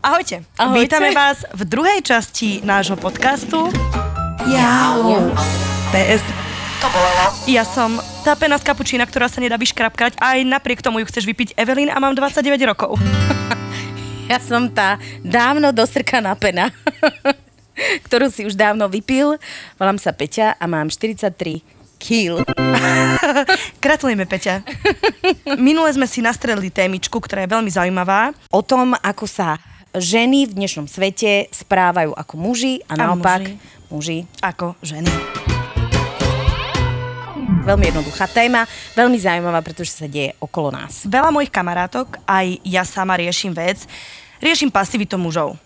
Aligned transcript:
Ahojte. 0.00 0.48
Ahojte. 0.56 0.80
Vítame 0.80 1.12
vás 1.12 1.44
v 1.52 1.68
druhej 1.68 2.00
časti 2.00 2.64
nášho 2.64 2.96
podcastu. 2.96 3.68
Jau. 4.48 5.28
PS. 5.92 6.24
To 6.80 6.88
bolelo. 6.88 7.26
Ja 7.44 7.68
som 7.68 8.00
tá 8.24 8.32
pena 8.32 8.56
z 8.56 8.64
kapučína, 8.64 9.04
ktorá 9.04 9.28
sa 9.28 9.44
nedá 9.44 9.60
vyškrapkať. 9.60 10.16
Aj 10.16 10.40
napriek 10.40 10.80
tomu 10.80 11.04
ju 11.04 11.06
chceš 11.12 11.28
vypiť 11.28 11.52
Evelyn 11.52 11.92
a 11.92 12.00
mám 12.00 12.16
29 12.16 12.40
rokov. 12.64 12.96
Ja 14.30 14.38
som 14.38 14.70
tá 14.70 14.94
dávno 15.26 15.74
dostrkaná 15.74 16.38
pena, 16.38 16.70
ktorú 18.06 18.30
si 18.30 18.46
už 18.46 18.54
dávno 18.54 18.86
vypil. 18.86 19.42
Volám 19.74 19.98
sa 19.98 20.14
Peťa 20.14 20.54
a 20.54 20.64
mám 20.70 20.86
43 20.86 21.34
kg. 21.98 22.46
Gratulujeme, 23.84 24.30
Peťa. 24.30 24.62
Minule 25.58 25.90
sme 25.90 26.06
si 26.06 26.22
nastrelili 26.22 26.70
témičku, 26.70 27.18
ktorá 27.18 27.42
je 27.42 27.50
veľmi 27.50 27.74
zaujímavá. 27.74 28.30
O 28.54 28.62
tom, 28.62 28.94
ako 29.02 29.26
sa 29.26 29.58
ženy 29.94 30.46
v 30.46 30.54
dnešnom 30.54 30.86
svete 30.86 31.50
správajú 31.50 32.14
ako 32.14 32.34
muži 32.38 32.82
a 32.86 32.94
naopak 32.94 33.50
muži. 33.90 34.26
Ako 34.38 34.78
ženy. 34.86 35.10
Veľmi 37.60 37.92
jednoduchá 37.92 38.24
téma, 38.30 38.64
veľmi 38.96 39.20
zaujímavá, 39.20 39.60
pretože 39.60 39.92
sa 39.92 40.08
deje 40.08 40.32
okolo 40.40 40.72
nás. 40.72 41.04
Veľa 41.04 41.28
mojich 41.28 41.52
kamarátok, 41.52 42.16
aj 42.24 42.56
ja 42.64 42.86
sama 42.88 43.20
riešim 43.20 43.52
vec, 43.52 43.84
riešim 44.40 44.72
pasivitu 44.72 45.20
mužov. 45.20 45.58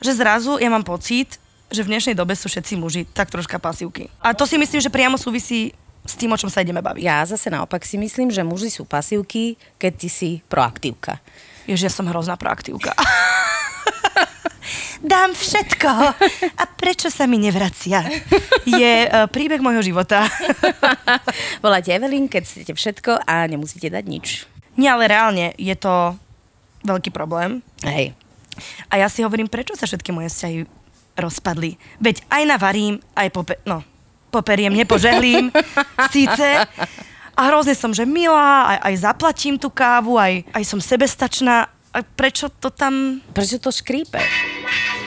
Že 0.00 0.12
zrazu 0.16 0.52
ja 0.56 0.72
mám 0.72 0.86
pocit, 0.86 1.36
že 1.68 1.84
v 1.84 1.92
dnešnej 1.92 2.16
dobe 2.16 2.32
sú 2.38 2.48
všetci 2.48 2.74
muži 2.78 3.02
tak 3.10 3.28
troška 3.28 3.60
pasívky. 3.60 4.08
A 4.22 4.32
to 4.32 4.48
si 4.48 4.56
myslím, 4.56 4.80
že 4.80 4.88
priamo 4.88 5.20
súvisí 5.20 5.76
s 6.06 6.14
tým, 6.14 6.30
o 6.30 6.38
čom 6.38 6.48
sa 6.48 6.62
ideme 6.62 6.78
baviť. 6.80 7.02
Ja 7.02 7.26
zase 7.26 7.50
naopak 7.50 7.82
si 7.82 7.98
myslím, 7.98 8.30
že 8.30 8.46
muži 8.46 8.70
sú 8.70 8.86
pasívky, 8.86 9.58
keď 9.76 9.92
ty 9.98 10.08
si 10.08 10.30
proaktívka. 10.46 11.18
Ježiš, 11.66 11.90
ja 11.90 11.92
som 11.92 12.06
hrozná 12.06 12.38
proaktívka. 12.38 12.94
Dám 15.12 15.36
všetko. 15.36 15.90
A 16.56 16.64
prečo 16.74 17.12
sa 17.12 17.28
mi 17.30 17.38
nevracia? 17.38 18.02
Je 18.66 19.06
uh, 19.06 19.30
príbeh 19.30 19.62
môjho 19.62 19.84
života. 19.84 20.26
Voláte 21.64 21.94
Evelyn, 21.94 22.26
keď 22.26 22.42
chcete 22.42 22.72
všetko 22.74 23.22
a 23.22 23.46
nemusíte 23.46 23.86
dať 23.86 24.04
nič. 24.08 24.26
Nie, 24.76 24.92
ale 24.96 25.08
reálne 25.08 25.54
je 25.56 25.72
to 25.78 26.16
veľký 26.84 27.14
problém. 27.14 27.62
Hej. 27.86 28.12
A 28.88 28.98
ja 29.00 29.08
si 29.12 29.20
hovorím, 29.20 29.52
prečo 29.52 29.76
sa 29.76 29.84
všetky 29.84 30.10
moje 30.10 30.32
vzťahy 30.32 30.58
rozpadli. 31.16 31.80
Veď 32.00 32.24
aj 32.28 32.42
navarím, 32.44 32.94
aj 33.16 33.28
pope... 33.32 33.56
No, 33.64 33.84
poperiem, 34.30 34.72
nepožehlím, 34.72 35.48
síce. 36.14 36.64
A 37.36 37.40
hrozne 37.52 37.76
som, 37.76 37.92
že 37.92 38.08
milá, 38.08 38.76
aj, 38.76 38.78
aj 38.92 38.94
zaplatím 39.12 39.56
tú 39.60 39.68
kávu, 39.68 40.16
aj, 40.16 40.44
aj 40.56 40.62
som 40.64 40.80
sebestačná. 40.80 41.68
A 41.96 42.04
prečo 42.04 42.52
to 42.52 42.68
tam... 42.68 43.24
Prečo 43.32 43.56
to 43.56 43.72
škrípe? 43.72 44.20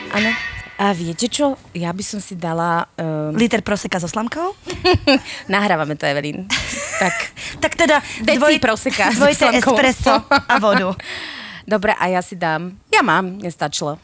Áno. 0.10 0.34
A 0.82 0.90
viete 0.98 1.30
čo? 1.30 1.54
Ja 1.78 1.94
by 1.94 2.02
som 2.02 2.18
si 2.18 2.34
dala... 2.34 2.90
Um... 2.98 3.38
Liter 3.38 3.62
proseka 3.62 4.02
so 4.02 4.10
slamkou? 4.10 4.58
Nahrávame 5.54 5.94
to, 5.94 6.10
Evelyn. 6.10 6.50
tak. 7.04 7.14
tak 7.62 7.78
teda 7.78 8.02
Deci 8.26 8.58
proseka 8.58 9.14
so 9.14 9.22
dvojité 9.22 9.62
espresso 9.62 10.18
a 10.34 10.56
vodu. 10.58 10.98
Dobre, 11.78 11.94
a 11.94 12.10
ja 12.10 12.26
si 12.26 12.34
dám... 12.34 12.74
Ja 12.90 13.06
mám, 13.06 13.38
nestačilo. 13.38 14.02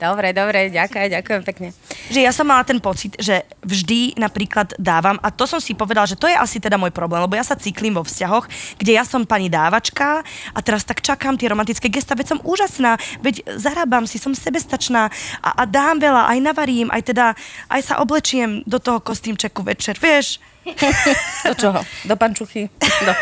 Dobre, 0.00 0.32
dobre, 0.32 0.72
ďakujem, 0.72 1.12
ďakujem 1.12 1.42
pekne. 1.44 1.68
Že 2.08 2.24
ja 2.24 2.32
som 2.32 2.48
mala 2.48 2.64
ten 2.64 2.80
pocit, 2.80 3.20
že 3.20 3.44
vždy 3.60 4.16
napríklad 4.16 4.72
dávam, 4.80 5.20
a 5.20 5.28
to 5.28 5.44
som 5.44 5.60
si 5.60 5.76
povedala, 5.76 6.08
že 6.08 6.16
to 6.16 6.24
je 6.24 6.32
asi 6.32 6.56
teda 6.56 6.80
môj 6.80 6.88
problém, 6.88 7.20
lebo 7.20 7.36
ja 7.36 7.44
sa 7.44 7.52
cyklím 7.52 8.00
vo 8.00 8.04
vzťahoch, 8.08 8.48
kde 8.80 8.96
ja 8.96 9.04
som 9.04 9.28
pani 9.28 9.52
dávačka 9.52 10.24
a 10.56 10.58
teraz 10.64 10.88
tak 10.88 11.04
čakám 11.04 11.36
tie 11.36 11.52
romantické 11.52 11.92
gesta, 11.92 12.16
veď 12.16 12.32
som 12.32 12.40
úžasná, 12.40 12.96
veď 13.20 13.44
zarábam 13.60 14.08
si, 14.08 14.16
som 14.16 14.32
sebestačná 14.32 15.12
a, 15.44 15.50
a 15.60 15.62
dám 15.68 16.00
veľa, 16.00 16.32
aj 16.32 16.38
navarím, 16.40 16.88
aj 16.88 17.12
teda, 17.12 17.36
aj 17.68 17.80
sa 17.84 17.94
oblečiem 18.00 18.64
do 18.64 18.80
toho 18.80 19.04
kostýmčeku 19.04 19.60
večer, 19.60 20.00
vieš? 20.00 20.40
Do 21.48 21.54
čoho? 21.56 21.80
Do 22.04 22.16
pančuchy? 22.16 22.68
Do, 22.80 23.12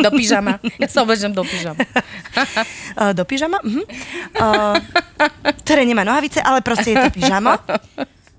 do 0.00 0.10
pyžama? 0.10 0.58
Ja 0.80 0.88
sa 0.88 1.04
oblečem 1.04 1.32
do 1.32 1.44
pyžama. 1.44 1.80
Uh, 2.96 3.12
do 3.18 3.22
pyžama? 3.28 3.58
Uh-huh. 3.60 3.84
Uh, 4.36 4.76
ktoré 5.64 5.84
nemá 5.84 6.02
nohavice, 6.02 6.40
ale 6.40 6.64
proste 6.64 6.92
je 6.92 6.96
to 6.98 7.10
pyžama. 7.14 7.60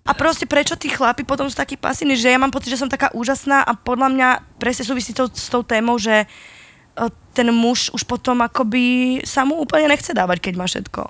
A 0.01 0.11
proste 0.17 0.49
prečo 0.49 0.73
tí 0.73 0.89
chlapi 0.89 1.21
potom 1.21 1.45
sú 1.45 1.53
takí 1.53 1.77
pasívni, 1.77 2.17
že 2.17 2.33
ja 2.33 2.41
mám 2.41 2.49
pocit, 2.49 2.73
že 2.73 2.81
som 2.81 2.89
taká 2.89 3.13
úžasná 3.13 3.61
a 3.61 3.77
podľa 3.77 4.09
mňa 4.09 4.29
presne 4.57 4.81
súvisí 4.81 5.13
to 5.13 5.29
s 5.29 5.47
tou 5.47 5.61
témou, 5.61 6.01
že 6.01 6.25
uh, 6.25 7.09
ten 7.31 7.47
muž 7.53 7.93
už 7.93 8.03
potom 8.03 8.41
akoby 8.43 9.19
sa 9.23 9.45
mu 9.47 9.61
úplne 9.61 9.87
nechce 9.87 10.11
dávať, 10.11 10.41
keď 10.41 10.53
má 10.57 10.65
všetko. 10.67 11.01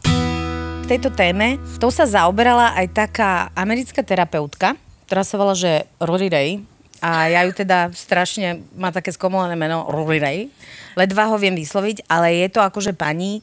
K 0.81 0.85
tejto 0.85 1.09
téme, 1.16 1.57
to 1.79 1.88
sa 1.88 2.03
zaoberala 2.03 2.75
aj 2.75 2.88
taká 2.91 3.29
americká 3.56 4.03
terapeutka, 4.03 4.75
ktorá 5.07 5.23
sa 5.23 5.35
volá, 5.39 5.56
že 5.56 5.88
Rory 6.00 6.28
Ray. 6.28 6.71
A 7.01 7.28
ja 7.34 7.41
ju 7.50 7.51
teda 7.57 7.89
strašne, 7.97 8.62
má 8.78 8.94
také 8.94 9.09
skomolané 9.09 9.57
meno 9.57 9.89
Ray. 9.89 10.53
Ledva 10.94 11.34
ho 11.34 11.35
viem 11.41 11.57
vysloviť, 11.57 12.06
ale 12.06 12.45
je 12.45 12.47
to 12.53 12.62
akože 12.62 12.94
pani, 12.94 13.41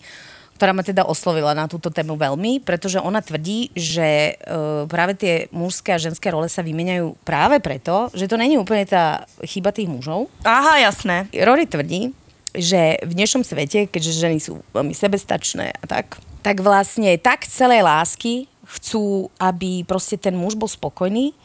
ktorá 0.58 0.74
ma 0.74 0.82
teda 0.82 1.06
oslovila 1.06 1.54
na 1.54 1.70
túto 1.70 1.86
tému 1.86 2.19
veľmi, 2.19 2.62
pretože 2.66 2.98
ona 2.98 3.22
tvrdí, 3.22 3.70
že 3.78 4.34
e, 4.34 4.82
práve 4.91 5.14
tie 5.14 5.46
mužské 5.54 5.94
a 5.94 6.02
ženské 6.02 6.34
role 6.34 6.50
sa 6.50 6.66
vymeniajú 6.66 7.14
práve 7.22 7.62
preto, 7.62 8.10
že 8.10 8.26
to 8.26 8.34
není 8.34 8.58
úplne 8.58 8.82
tá 8.82 9.22
chyba 9.46 9.70
tých 9.70 9.86
mužov, 9.86 10.26
Aha, 10.42 10.82
jasné. 10.82 11.30
Rory 11.30 11.70
tvrdí, 11.70 12.10
že 12.58 12.98
v 13.06 13.12
dnešnom 13.14 13.46
svete, 13.46 13.86
keďže 13.86 14.19
ženy 14.19 14.38
sú 14.42 14.58
veľmi 14.75 14.98
sebestačné 14.98 15.78
a 15.78 15.84
tak, 15.86 16.19
tak 16.42 16.58
vlastne 16.58 17.14
tak 17.22 17.46
celé 17.46 17.78
lásky 17.78 18.50
chcú, 18.66 19.30
aby 19.38 19.86
proste 19.86 20.19
ten 20.19 20.34
muž 20.34 20.58
bol 20.58 20.66
spokojný, 20.66 21.38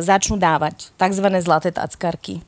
začnú 0.00 0.34
dávať 0.34 0.90
tzv. 0.94 1.26
zlaté 1.38 1.68
tackarky. 1.68 2.40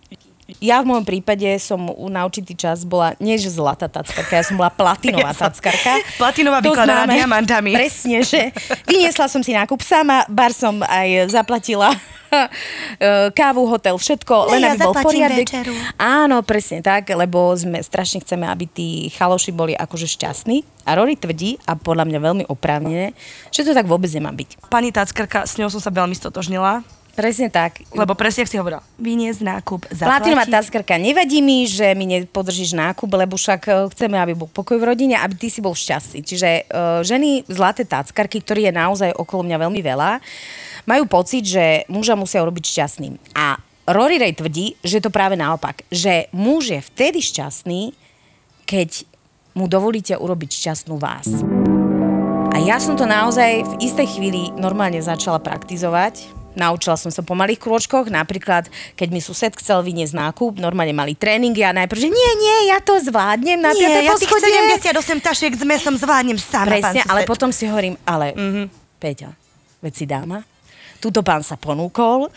Ja 0.58 0.82
v 0.82 0.90
môjom 0.90 1.06
prípade 1.06 1.46
som 1.58 1.78
u- 1.86 2.10
na 2.10 2.26
určitý 2.26 2.58
čas 2.58 2.82
bola, 2.82 3.14
nie 3.18 3.38
že 3.38 3.46
zlatá 3.48 3.86
tackarka, 3.86 4.34
ja 4.34 4.42
som 4.42 4.58
bola 4.58 4.66
platinová 4.68 5.30
tackarka. 5.46 6.02
Platinová 6.18 6.58
znamená- 6.58 7.14
diamantami. 7.14 7.70
Presne, 7.70 8.18
že 8.20 8.50
vyniesla 8.82 9.30
som 9.30 9.38
si 9.38 9.54
nákup 9.54 9.78
sama, 9.78 10.26
bar 10.26 10.50
som 10.50 10.82
aj 10.82 11.30
zaplatila 11.30 11.94
eh, 12.34 13.30
kávu, 13.30 13.62
hotel, 13.64 13.94
všetko, 13.94 14.34
Ne, 14.48 14.50
len 14.50 14.60
ja 14.60 14.74
aby 14.74 14.82
bol 14.82 14.94
poriadek. 14.96 15.46
večeru. 15.46 15.70
Áno, 15.94 16.42
presne 16.42 16.80
tak, 16.80 17.06
lebo 17.08 17.54
sme 17.54 17.78
strašne 17.78 18.18
chceme, 18.18 18.42
aby 18.44 18.66
tí 18.66 18.88
chaloši 19.12 19.50
boli 19.50 19.72
akože 19.72 20.06
šťastní. 20.08 20.66
A 20.82 20.98
Rory 20.98 21.14
tvrdí, 21.14 21.62
a 21.62 21.78
podľa 21.78 22.06
mňa 22.06 22.18
veľmi 22.18 22.44
oprávnené, 22.48 23.14
že 23.48 23.62
to 23.62 23.70
tak 23.70 23.86
vôbec 23.86 24.10
nemá 24.10 24.32
byť. 24.32 24.66
Pani 24.66 24.90
Tackarka, 24.90 25.46
s 25.46 25.54
ňou 25.54 25.70
som 25.70 25.78
sa 25.78 25.90
veľmi 25.90 26.12
stotožnila, 26.12 26.82
Presne 27.14 27.52
tak. 27.52 27.84
lebo 27.92 28.14
presne, 28.16 28.46
si 28.46 28.56
hovorila, 28.56 28.80
vyniesť 28.96 29.42
nákup, 29.42 29.80
Platinová 29.92 30.46
zaplatiť. 30.46 30.54
taskarka, 30.54 30.94
nevadí 30.96 31.44
mi, 31.44 31.66
že 31.66 31.92
mi 31.98 32.06
nepodržíš 32.08 32.72
nákup, 32.72 33.10
lebo 33.10 33.34
však 33.36 33.60
e, 33.66 33.72
chceme, 33.92 34.16
aby 34.16 34.32
bol 34.34 34.48
pokoj 34.48 34.78
v 34.78 34.88
rodine, 34.88 35.18
aby 35.18 35.34
ty 35.36 35.48
si 35.52 35.60
bol 35.60 35.76
šťastný. 35.76 36.22
Čiže 36.22 36.50
uh, 36.70 37.00
ženy 37.02 37.44
zlaté 37.50 37.84
tackarky, 37.84 38.40
ktorý 38.40 38.70
je 38.70 38.72
naozaj 38.74 39.10
okolo 39.16 39.46
mňa 39.46 39.56
veľmi 39.66 39.80
veľa, 39.82 40.10
majú 40.88 41.04
pocit, 41.06 41.44
že 41.44 41.84
muža 41.90 42.16
musia 42.16 42.42
urobiť 42.42 42.64
šťastným. 42.64 43.14
A 43.36 43.58
Rory 43.90 44.22
Ray 44.22 44.32
tvrdí, 44.36 44.78
že 44.86 44.98
je 44.98 45.04
to 45.04 45.14
práve 45.14 45.34
naopak. 45.34 45.82
Že 45.90 46.30
muž 46.30 46.70
je 46.70 46.80
vtedy 46.80 47.18
šťastný, 47.18 47.90
keď 48.62 49.02
mu 49.58 49.66
dovolíte 49.66 50.14
urobiť 50.14 50.50
šťastnú 50.54 50.94
vás. 50.94 51.26
A 52.50 52.56
ja 52.62 52.78
som 52.78 52.94
to 52.94 53.06
naozaj 53.06 53.66
v 53.66 53.74
istej 53.82 54.06
chvíli 54.18 54.54
normálne 54.54 55.02
začala 55.02 55.42
praktizovať. 55.42 56.39
Naučila 56.58 56.98
som 56.98 57.14
sa 57.14 57.22
po 57.22 57.38
malých 57.38 57.62
krôčkoch, 57.62 58.10
napríklad 58.10 58.66
keď 58.98 59.08
mi 59.14 59.22
sused 59.22 59.54
chcel 59.54 59.86
vyniesť 59.86 60.18
nákup, 60.18 60.58
normálne 60.58 60.90
mali 60.90 61.14
tréningy 61.14 61.62
a 61.62 61.70
najprv, 61.70 61.98
že 61.98 62.10
nie, 62.10 62.30
nie, 62.42 62.56
ja 62.74 62.82
to 62.82 62.98
zvládnem 62.98 63.62
na 63.62 63.70
Nie, 63.70 63.86
piaté 63.86 63.98
ja 64.02 64.14
tých 64.18 64.30
poschodie. 64.30 64.82
78 64.82 65.22
tašiek 65.30 65.52
s 65.54 65.62
mesom 65.62 65.94
zvládnem 65.94 66.38
sama, 66.42 66.66
Presne, 66.66 67.06
ale 67.06 67.22
potom 67.22 67.54
si 67.54 67.70
hovorím, 67.70 67.94
ale 68.02 68.34
mm-hmm. 68.34 68.66
Peťa, 68.98 69.30
veď 69.78 69.92
si 69.94 70.04
dáma, 70.10 70.42
túto 70.98 71.22
pán 71.22 71.46
sa 71.46 71.54
ponúkol, 71.54 72.28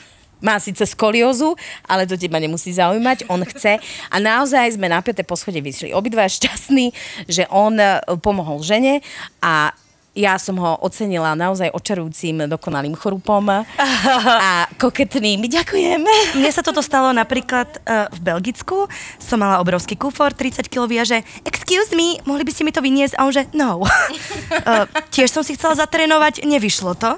má 0.43 0.59
síce 0.59 0.83
skoliózu, 0.83 1.55
ale 1.87 2.03
to 2.03 2.19
teba 2.19 2.35
nemusí 2.35 2.75
zaujímať, 2.75 3.31
on 3.31 3.47
chce. 3.47 3.79
A 4.11 4.15
naozaj 4.19 4.75
sme 4.75 4.91
na 4.91 4.99
piaté 4.99 5.23
poschodie 5.23 5.63
vyšli 5.63 5.95
obidva 5.95 6.27
šťastní, 6.27 6.91
že 7.31 7.47
on 7.47 7.79
e, 7.79 8.03
pomohol 8.19 8.59
žene 8.59 8.99
a 9.39 9.71
ja 10.13 10.37
som 10.37 10.61
ho 10.61 10.77
ocenila 10.85 11.33
naozaj 11.33 11.73
očarujúcim, 11.73 12.45
dokonalým 12.45 12.93
chrupom 12.93 13.49
a 13.49 14.69
koketným. 14.77 15.49
Ďakujem. 15.49 16.01
Mne 16.37 16.49
sa 16.53 16.61
toto 16.61 16.85
stalo 16.85 17.09
napríklad 17.11 17.81
uh, 17.81 18.05
v 18.13 18.19
Belgicku. 18.21 18.85
Som 19.17 19.41
mala 19.41 19.57
obrovský 19.57 19.97
kufor, 19.97 20.37
30 20.37 20.69
kg 20.69 21.01
a 21.01 21.05
že 21.05 21.25
excuse 21.41 21.89
me, 21.97 22.21
mohli 22.29 22.45
by 22.45 22.51
ste 22.53 22.63
mi 22.65 22.71
to 22.71 22.85
vyniesť? 22.85 23.17
A 23.17 23.25
on 23.25 23.33
že 23.33 23.49
no. 23.57 23.81
uh, 23.81 24.85
tiež 25.09 25.33
som 25.33 25.41
si 25.41 25.57
chcela 25.57 25.73
zatrénovať, 25.73 26.45
nevyšlo 26.45 26.93
to. 26.93 27.17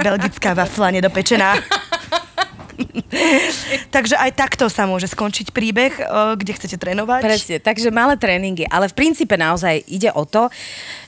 Belgická 0.00 0.56
wafla 0.56 0.96
nedopečená. 0.96 1.60
Takže 3.94 4.18
aj 4.18 4.30
takto 4.34 4.66
sa 4.66 4.88
môže 4.88 5.08
skončiť 5.08 5.54
príbeh, 5.54 5.92
eh, 5.96 6.06
kde 6.36 6.52
chcete 6.56 6.76
trénovať. 6.76 7.22
Presne, 7.22 7.56
takže 7.62 7.88
malé 7.94 8.18
tréningy, 8.18 8.66
ale 8.66 8.90
v 8.90 8.94
princípe 8.96 9.38
naozaj 9.38 9.84
ide 9.86 10.10
o 10.12 10.24
to, 10.26 10.50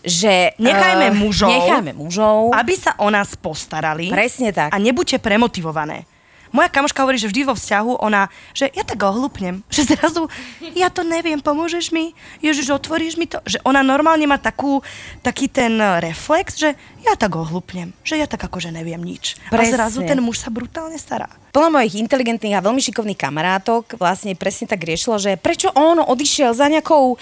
že... 0.05 0.55
Nechajme 0.61 1.11
eh, 1.11 1.17
mužov, 1.17 1.51
Nechajme 1.51 1.93
mužov. 1.97 2.55
aby 2.55 2.75
sa 2.79 2.97
o 3.03 3.09
nás 3.11 3.35
postarali. 3.35 4.09
Presne 4.13 4.55
tak. 4.55 4.71
A 4.71 4.77
nebuďte 4.79 5.19
premotivované. 5.19 6.07
Moja 6.55 6.71
kamoška 6.71 7.03
hovorí, 7.03 7.19
že 7.19 7.27
vždy 7.27 7.51
vo 7.51 7.59
vzťahu 7.59 7.99
ona, 7.99 8.31
že 8.55 8.71
ja 8.71 8.87
tak 8.87 9.03
ohlupnem, 9.03 9.67
že 9.75 9.91
zrazu, 9.91 10.31
ja 10.79 10.87
to 10.87 11.03
neviem, 11.03 11.43
pomôžeš 11.43 11.91
mi? 11.91 12.15
Ježiš, 12.39 12.71
otvoríš 12.71 13.19
mi 13.19 13.27
to? 13.27 13.43
Že 13.43 13.59
ona 13.67 13.83
normálne 13.83 14.23
má 14.31 14.39
takú, 14.39 14.79
taký 15.27 15.51
ten 15.51 15.75
reflex, 15.99 16.55
že 16.55 16.79
ja 17.03 17.19
tak 17.19 17.35
ohlupnem, 17.35 17.91
že 18.07 18.23
ja 18.23 18.31
tak 18.31 18.47
akože 18.47 18.71
neviem 18.71 19.03
nič. 19.03 19.35
Presne. 19.51 19.75
A 19.75 19.83
zrazu 19.83 20.07
ten 20.07 20.23
muž 20.23 20.47
sa 20.47 20.55
brutálne 20.55 20.95
stará. 20.95 21.27
Plno 21.51 21.75
mojich 21.75 21.99
inteligentných 21.99 22.55
a 22.55 22.63
veľmi 22.63 22.79
šikovných 22.79 23.19
kamarátok 23.19 23.99
vlastne 23.99 24.39
presne 24.39 24.71
tak 24.71 24.87
riešilo, 24.87 25.19
že 25.19 25.35
prečo 25.35 25.75
on 25.75 25.99
odišiel 25.99 26.55
za 26.55 26.71
nejakou 26.71 27.19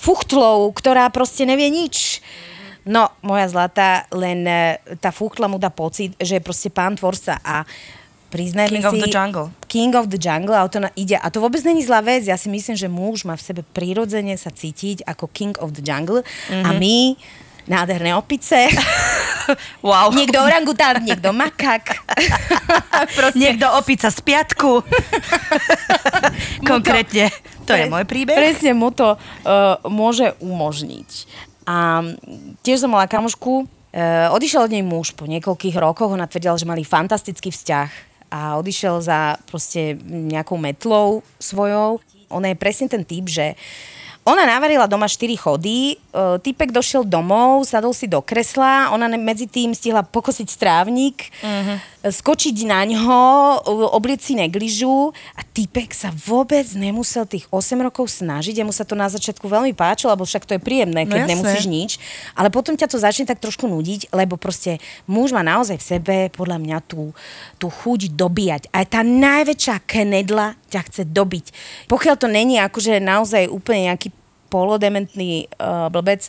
fuchtlou, 0.00 0.72
ktorá 0.72 1.12
proste 1.12 1.44
nevie 1.44 1.68
nič. 1.68 2.24
No, 2.88 3.12
moja 3.20 3.44
zlatá, 3.44 4.08
len 4.08 4.48
e, 4.48 4.80
tá 4.96 5.12
fuchtla 5.12 5.52
mu 5.52 5.60
dá 5.60 5.68
pocit, 5.68 6.16
že 6.16 6.40
je 6.40 6.42
proste 6.42 6.72
pán 6.72 6.96
tvorca 6.96 7.36
a 7.44 7.68
priznajme 8.30 8.78
King 8.78 8.86
of 8.86 8.94
si, 8.94 9.00
the 9.02 9.10
jungle. 9.10 9.46
King 9.66 9.92
of 9.98 10.06
the 10.08 10.20
jungle 10.22 10.54
a 10.54 10.64
to 10.70 10.78
na, 10.78 10.90
ide. 10.94 11.18
A 11.18 11.26
to 11.28 11.42
vôbec 11.42 11.60
není 11.66 11.82
zlá 11.82 12.00
vec. 12.00 12.24
Ja 12.24 12.38
si 12.38 12.46
myslím, 12.46 12.78
že 12.78 12.86
muž 12.86 13.26
má 13.26 13.34
v 13.34 13.42
sebe 13.42 13.62
prirodzene 13.66 14.38
sa 14.38 14.54
cítiť 14.54 15.02
ako 15.04 15.26
King 15.34 15.58
of 15.58 15.74
the 15.74 15.82
jungle 15.82 16.22
mm-hmm. 16.22 16.64
a 16.64 16.70
my 16.78 17.18
nádherné 17.70 18.14
opice, 18.18 18.66
Wow. 19.82 20.14
niekto 20.14 20.38
orangután, 20.38 21.02
niekto 21.02 21.34
makak. 21.34 21.98
Proste 23.18 23.38
Niekto 23.38 23.66
opica 23.74 24.06
z 24.10 24.20
piatku. 24.22 24.82
Konkrétne. 26.70 27.34
To 27.66 27.74
je 27.74 27.90
môj 27.90 28.06
príbeh. 28.06 28.34
Presne 28.34 28.74
mu 28.74 28.94
to 28.94 29.14
uh, 29.14 29.78
môže 29.86 30.34
umožniť. 30.42 31.10
A 31.66 32.02
tiež 32.62 32.82
som 32.86 32.90
mala 32.90 33.06
kamošku, 33.06 33.66
uh, 33.66 34.34
odišiel 34.34 34.66
od 34.66 34.72
nej 34.74 34.82
muž 34.82 35.14
po 35.14 35.26
niekoľkých 35.26 35.76
rokoch, 35.78 36.10
ona 36.10 36.26
tvrdila, 36.26 36.58
že 36.58 36.66
mali 36.66 36.82
fantastický 36.82 37.50
vzťah 37.54 38.09
a 38.30 38.56
odišiel 38.56 39.02
za 39.02 39.36
proste 39.50 39.98
nejakou 40.06 40.56
metlou 40.56 41.26
svojou. 41.42 41.98
Ona 42.30 42.54
je 42.54 42.56
presne 42.56 42.86
ten 42.86 43.02
typ, 43.02 43.26
že 43.26 43.58
ona 44.20 44.44
navarila 44.44 44.84
doma 44.84 45.08
4 45.08 45.32
chody, 45.34 45.96
uh, 46.12 46.36
typek 46.38 46.70
došiel 46.70 47.08
domov, 47.08 47.64
sadol 47.64 47.96
si 47.96 48.04
do 48.04 48.20
kresla, 48.20 48.92
ona 48.92 49.08
medzi 49.16 49.48
tým 49.48 49.72
stihla 49.72 50.04
pokosiť 50.04 50.46
strávnik, 50.46 51.32
uh-huh. 51.40 51.76
Skočiť 52.00 52.64
na 52.64 52.88
ňo, 52.88 53.20
obliec 53.92 54.24
si 54.24 54.32
negližu 54.32 55.12
a 55.36 55.40
typek 55.44 55.92
sa 55.92 56.08
vôbec 56.08 56.64
nemusel 56.72 57.28
tých 57.28 57.44
8 57.52 57.76
rokov 57.84 58.08
snažiť, 58.08 58.56
jemu 58.64 58.72
sa 58.72 58.88
to 58.88 58.96
na 58.96 59.04
začiatku 59.12 59.44
veľmi 59.44 59.76
páčilo, 59.76 60.16
lebo 60.16 60.24
však 60.24 60.48
to 60.48 60.56
je 60.56 60.62
príjemné, 60.64 61.04
No 61.04 61.12
keď 61.12 61.28
jasné. 61.28 61.32
nemusíš 61.36 61.64
nič, 61.68 61.90
ale 62.32 62.48
potom 62.48 62.72
ťa 62.72 62.88
to 62.88 62.96
začne 62.96 63.28
tak 63.28 63.36
trošku 63.44 63.68
nudiť, 63.68 64.16
lebo 64.16 64.40
proste 64.40 64.80
muž 65.04 65.36
má 65.36 65.44
naozaj 65.44 65.76
v 65.76 65.88
sebe 65.96 66.16
podľa 66.32 66.56
mňa 66.56 66.78
tú, 66.88 67.12
tú 67.60 67.68
chuť 67.68 68.16
dobíjať. 68.16 68.72
Aj 68.72 68.88
tá 68.88 69.04
najväčšia 69.04 69.84
knedla 69.84 70.56
ťa 70.72 70.80
chce 70.88 71.02
dobiť. 71.04 71.46
Pokiaľ 71.92 72.14
to 72.16 72.28
není 72.32 72.56
akože 72.56 72.96
naozaj 72.96 73.52
úplne 73.52 73.92
nejaký 73.92 74.08
polodementný 74.48 75.46
uh, 75.60 75.86
blbec, 75.92 76.26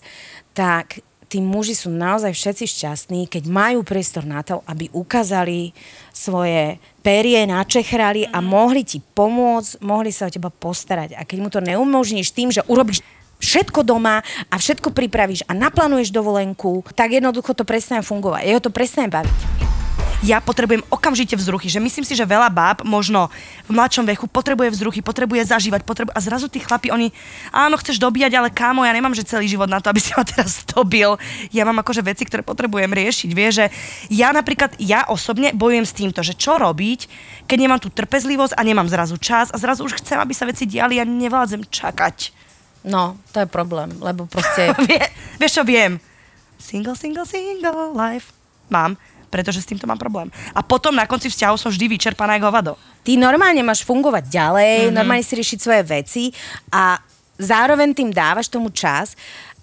tak 0.53 0.99
tí 1.31 1.39
muži 1.39 1.71
sú 1.71 1.87
naozaj 1.87 2.35
všetci 2.35 2.65
šťastní, 2.67 3.19
keď 3.31 3.47
majú 3.47 3.87
priestor 3.87 4.27
na 4.27 4.43
to, 4.43 4.59
aby 4.67 4.91
ukázali 4.91 5.71
svoje 6.11 6.75
perie, 6.99 7.47
načechrali 7.47 8.27
a 8.27 8.43
mohli 8.43 8.83
ti 8.83 8.99
pomôcť, 8.99 9.79
mohli 9.79 10.11
sa 10.11 10.27
o 10.27 10.33
teba 10.33 10.51
postarať. 10.51 11.15
A 11.15 11.23
keď 11.23 11.37
mu 11.39 11.47
to 11.47 11.63
neumožníš 11.63 12.35
tým, 12.35 12.51
že 12.51 12.67
urobíš 12.67 12.99
všetko 13.39 13.87
doma 13.87 14.19
a 14.51 14.55
všetko 14.59 14.91
pripravíš 14.91 15.47
a 15.47 15.55
naplánuješ 15.55 16.11
dovolenku, 16.11 16.83
tak 16.91 17.15
jednoducho 17.15 17.55
to 17.55 17.63
prestane 17.63 18.03
fungovať. 18.03 18.43
Jeho 18.51 18.61
to 18.61 18.69
prestane 18.69 19.07
baviť. 19.07 19.80
Ja 20.21 20.37
potrebujem 20.37 20.85
okamžite 20.93 21.33
vzruchy. 21.33 21.65
Že 21.67 21.81
myslím 21.81 22.05
si, 22.05 22.13
že 22.13 22.25
veľa 22.25 22.53
báb, 22.53 22.85
možno 22.85 23.33
v 23.65 23.73
mladšom 23.73 24.05
veku, 24.05 24.29
potrebuje 24.29 24.69
vzruchy, 24.77 25.01
potrebuje 25.01 25.49
zažívať, 25.49 25.81
potrebuje... 25.81 26.13
a 26.13 26.21
zrazu 26.21 26.45
tí 26.45 26.61
chlapi, 26.61 26.93
oni, 26.93 27.09
áno, 27.49 27.75
chceš 27.81 27.97
dobíjať, 27.97 28.37
ale 28.37 28.53
kámo, 28.53 28.85
ja 28.85 28.93
nemám, 28.93 29.17
že 29.17 29.25
celý 29.25 29.49
život 29.49 29.65
na 29.65 29.81
to, 29.81 29.89
aby 29.89 29.97
si 29.97 30.13
ma 30.13 30.21
teraz 30.21 30.61
dobil. 30.69 31.17
Ja 31.49 31.65
mám 31.65 31.81
akože 31.81 32.05
veci, 32.05 32.23
ktoré 32.29 32.45
potrebujem 32.45 32.93
riešiť. 32.93 33.29
Vieš, 33.33 33.53
že 33.57 33.65
ja 34.13 34.29
napríklad, 34.29 34.77
ja 34.77 35.09
osobne 35.09 35.57
bojujem 35.57 35.85
s 35.89 35.97
týmto, 35.97 36.21
že 36.21 36.37
čo 36.37 36.61
robiť, 36.61 37.09
keď 37.49 37.57
nemám 37.57 37.81
tú 37.81 37.89
trpezlivosť 37.89 38.53
a 38.53 38.61
nemám 38.61 38.87
zrazu 38.87 39.17
čas 39.17 39.49
a 39.49 39.57
zrazu 39.57 39.89
už 39.89 39.97
chcem, 39.99 40.21
aby 40.21 40.37
sa 40.37 40.45
veci 40.45 40.69
diali 40.69 41.01
a 41.01 41.05
nevládzem 41.05 41.65
čakať. 41.65 42.37
No, 42.81 43.17
to 43.33 43.45
je 43.45 43.47
problém, 43.49 43.93
lebo 44.01 44.25
proste... 44.25 44.73
Vie, 44.89 45.01
vieš 45.37 45.61
čo, 45.61 45.63
viem. 45.65 46.01
Single, 46.57 46.97
single, 46.97 47.25
single 47.25 47.93
life. 47.93 48.33
Mám, 48.71 48.95
pretože 49.31 49.63
s 49.63 49.69
týmto 49.71 49.87
mám 49.87 49.97
problém. 49.97 50.27
A 50.51 50.59
potom 50.59 50.91
na 50.91 51.07
konci 51.07 51.31
vzťahu 51.31 51.55
som 51.55 51.71
vždy 51.71 51.87
vyčerpaná 51.87 52.35
ako 52.35 52.45
hovado. 52.51 52.73
ty 53.01 53.15
normálne 53.15 53.63
máš 53.63 53.87
fungovať 53.87 54.27
ďalej, 54.27 54.75
mm-hmm. 54.85 54.95
normálne 54.95 55.23
si 55.23 55.33
riešiť 55.39 55.59
svoje 55.63 55.81
veci 55.87 56.23
a 56.69 56.99
zároveň 57.41 57.97
tým 57.97 58.13
dávaš 58.13 58.51
tomu 58.51 58.69
čas 58.69 59.17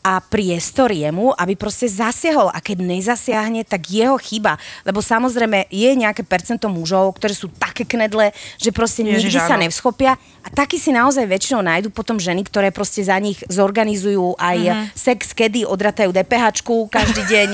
a 0.08 0.25
priestor 0.25 0.88
jemu, 0.88 1.37
aby 1.37 1.52
proste 1.52 1.84
zasiahol. 1.84 2.49
A 2.49 2.64
keď 2.64 2.81
nezasiahne, 2.81 3.60
tak 3.60 3.84
jeho 3.84 4.16
chyba. 4.16 4.56
Lebo 4.82 5.05
samozrejme 5.05 5.69
je 5.69 5.90
nejaké 5.93 6.25
percento 6.25 6.64
mužov, 6.66 7.12
ktoré 7.20 7.37
sú 7.37 7.52
také 7.52 7.84
knedle, 7.84 8.32
že 8.56 8.72
proste 8.72 9.05
Ježiš, 9.05 9.28
nikdy 9.28 9.38
sa 9.38 9.60
áno. 9.60 9.69
nevschopia. 9.69 10.16
A 10.40 10.49
takí 10.49 10.81
si 10.81 10.88
naozaj 10.88 11.28
väčšinou 11.28 11.60
nájdu 11.60 11.93
potom 11.93 12.16
ženy, 12.16 12.40
ktoré 12.43 12.72
proste 12.72 13.05
za 13.05 13.20
nich 13.20 13.37
zorganizujú 13.46 14.32
aj 14.34 14.56
Mhm. 14.56 14.64
mm-hmm. 14.66 14.87
sex, 14.96 15.20
kedy 15.31 15.69
odratajú 15.69 16.08
DPHčku 16.08 16.88
každý 16.88 17.22
deň. 17.26 17.50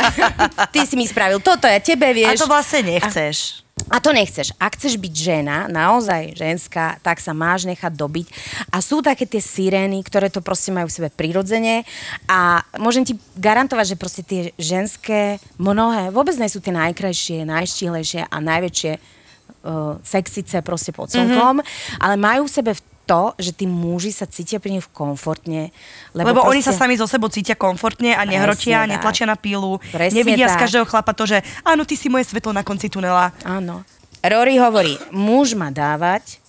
Ty 0.74 0.80
si 0.82 0.94
mi 0.94 1.06
spravil 1.06 1.38
toto, 1.38 1.64
ja 1.64 1.78
tebe, 1.78 2.08
A 2.08 2.12
vieš. 2.12 2.42
to 2.42 2.48
vlastne 2.48 2.82
nechceš. 2.88 3.62
A 3.62 3.65
to 4.06 4.14
nechceš. 4.14 4.54
Ak 4.62 4.78
chceš 4.78 5.02
byť 5.02 5.14
žena, 5.18 5.66
naozaj 5.66 6.38
ženská, 6.38 7.02
tak 7.02 7.18
sa 7.18 7.34
máš 7.34 7.66
nechať 7.66 7.90
dobiť. 7.90 8.26
A 8.70 8.78
sú 8.78 9.02
také 9.02 9.26
tie 9.26 9.42
sirény, 9.42 9.98
ktoré 10.06 10.30
to 10.30 10.38
proste 10.38 10.70
majú 10.70 10.86
v 10.86 10.94
sebe 10.94 11.10
prirodzene 11.10 11.82
a 12.30 12.62
môžem 12.78 13.02
ti 13.02 13.18
garantovať, 13.34 13.86
že 13.90 13.96
proste 13.98 14.22
tie 14.22 14.54
ženské 14.62 15.42
mnohé 15.58 16.14
vôbec 16.14 16.38
nie 16.38 16.46
sú 16.46 16.62
tie 16.62 16.70
najkrajšie, 16.70 17.50
najštihlejšie 17.50 18.30
a 18.30 18.36
najväčšie 18.38 18.92
uh, 18.94 19.98
sexice 20.06 20.62
proste 20.62 20.94
pod 20.94 21.10
slnkom, 21.10 21.58
mm-hmm. 21.58 21.98
ale 21.98 22.14
majú 22.14 22.46
v 22.46 22.54
sebe 22.54 22.72
v 22.78 22.82
to, 23.06 23.32
že 23.38 23.54
tí 23.54 23.64
muži 23.64 24.10
sa 24.10 24.26
cítia 24.26 24.58
pri 24.58 24.74
nich 24.74 24.86
komfortne. 24.90 25.70
Lebo, 26.12 26.34
Lebo 26.34 26.40
oni 26.44 26.58
proste- 26.58 26.74
sa 26.74 26.84
sami 26.84 26.98
zo 26.98 27.06
sebou 27.06 27.30
cítia 27.30 27.54
komfortne 27.54 28.12
a 28.12 28.26
nehrotia, 28.26 28.82
Presne 28.82 28.90
tak. 28.90 28.92
netlačia 28.98 29.26
na 29.26 29.38
pílu, 29.38 29.78
Presne 29.88 30.18
nevidia 30.18 30.50
z 30.50 30.58
tak. 30.58 30.62
každého 30.66 30.84
chlapa 30.84 31.14
to, 31.14 31.24
že 31.24 31.38
áno, 31.62 31.86
ty 31.86 31.94
si 31.94 32.10
moje 32.10 32.26
svetlo 32.26 32.50
na 32.50 32.60
konci 32.60 32.90
tunela. 32.90 33.30
Áno. 33.40 33.86
Rory 34.20 34.58
hovorí, 34.58 34.98
muž 35.08 35.54
má 35.54 35.70
dávať, 35.70 36.42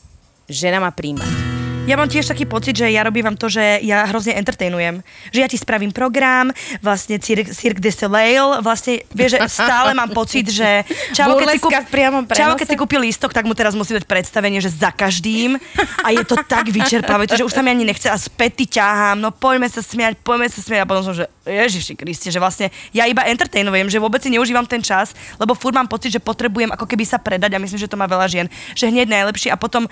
žena 0.50 0.82
má 0.82 0.90
príjmať. 0.90 1.57
Ja 1.88 1.96
mám 1.96 2.12
tiež 2.12 2.28
taký 2.28 2.44
pocit, 2.44 2.76
že 2.76 2.92
ja 2.92 3.00
robím 3.00 3.24
vám 3.32 3.40
to, 3.40 3.48
že 3.48 3.80
ja 3.80 4.04
hrozne 4.12 4.36
entertainujem. 4.36 5.00
Že 5.32 5.40
ja 5.40 5.48
ti 5.48 5.56
spravím 5.56 5.96
program, 5.96 6.52
vlastne 6.84 7.16
Cirque, 7.16 7.56
Cirque 7.56 7.80
de 7.80 7.96
Soleil, 7.96 8.60
vlastne, 8.60 9.08
vieš, 9.16 9.40
že 9.40 9.48
stále 9.48 9.96
mám 9.96 10.12
pocit, 10.12 10.52
že 10.52 10.84
Čavo, 11.16 11.40
keď 11.40 11.56
si, 11.56 11.64
priamom 11.88 12.28
Čavo, 12.28 12.60
keď 12.60 12.68
si 12.68 12.76
kúpil 12.76 13.08
lístok, 13.08 13.32
tak 13.32 13.48
mu 13.48 13.56
teraz 13.56 13.72
musí 13.72 13.96
dať 13.96 14.04
predstavenie, 14.04 14.60
že 14.60 14.68
za 14.68 14.92
každým. 14.92 15.56
A 16.04 16.12
je 16.12 16.28
to 16.28 16.36
tak 16.44 16.68
vyčerpávajúce, 16.68 17.40
že 17.40 17.48
už 17.48 17.56
sa 17.56 17.64
mi 17.64 17.72
ani 17.72 17.88
nechce 17.88 18.12
a 18.12 18.20
späty 18.20 18.68
ťahám, 18.68 19.24
no 19.24 19.32
poďme 19.32 19.72
sa 19.72 19.80
smiať, 19.80 20.20
poďme 20.20 20.52
sa 20.52 20.60
smiať 20.60 20.84
a 20.84 20.90
potom 20.92 21.08
som, 21.08 21.16
že 21.16 21.32
Ježiši 21.48 21.96
Kriste, 21.96 22.30
že 22.30 22.38
vlastne 22.38 22.70
ja 22.92 23.08
iba 23.08 23.24
entertainujem, 23.26 23.88
že 23.88 24.04
vôbec 24.04 24.20
si 24.20 24.30
neužívam 24.30 24.68
ten 24.68 24.84
čas, 24.84 25.16
lebo 25.40 25.56
furt 25.56 25.74
mám 25.74 25.88
pocit, 25.88 26.12
že 26.12 26.22
potrebujem 26.22 26.70
ako 26.76 26.86
keby 26.86 27.08
sa 27.08 27.18
predať 27.18 27.56
a 27.56 27.62
myslím, 27.64 27.80
že 27.80 27.90
to 27.90 28.00
má 28.00 28.06
veľa 28.06 28.28
žien, 28.28 28.48
že 28.76 28.92
hneď 28.92 29.08
najlepšie 29.08 29.50
a 29.50 29.58
potom 29.58 29.88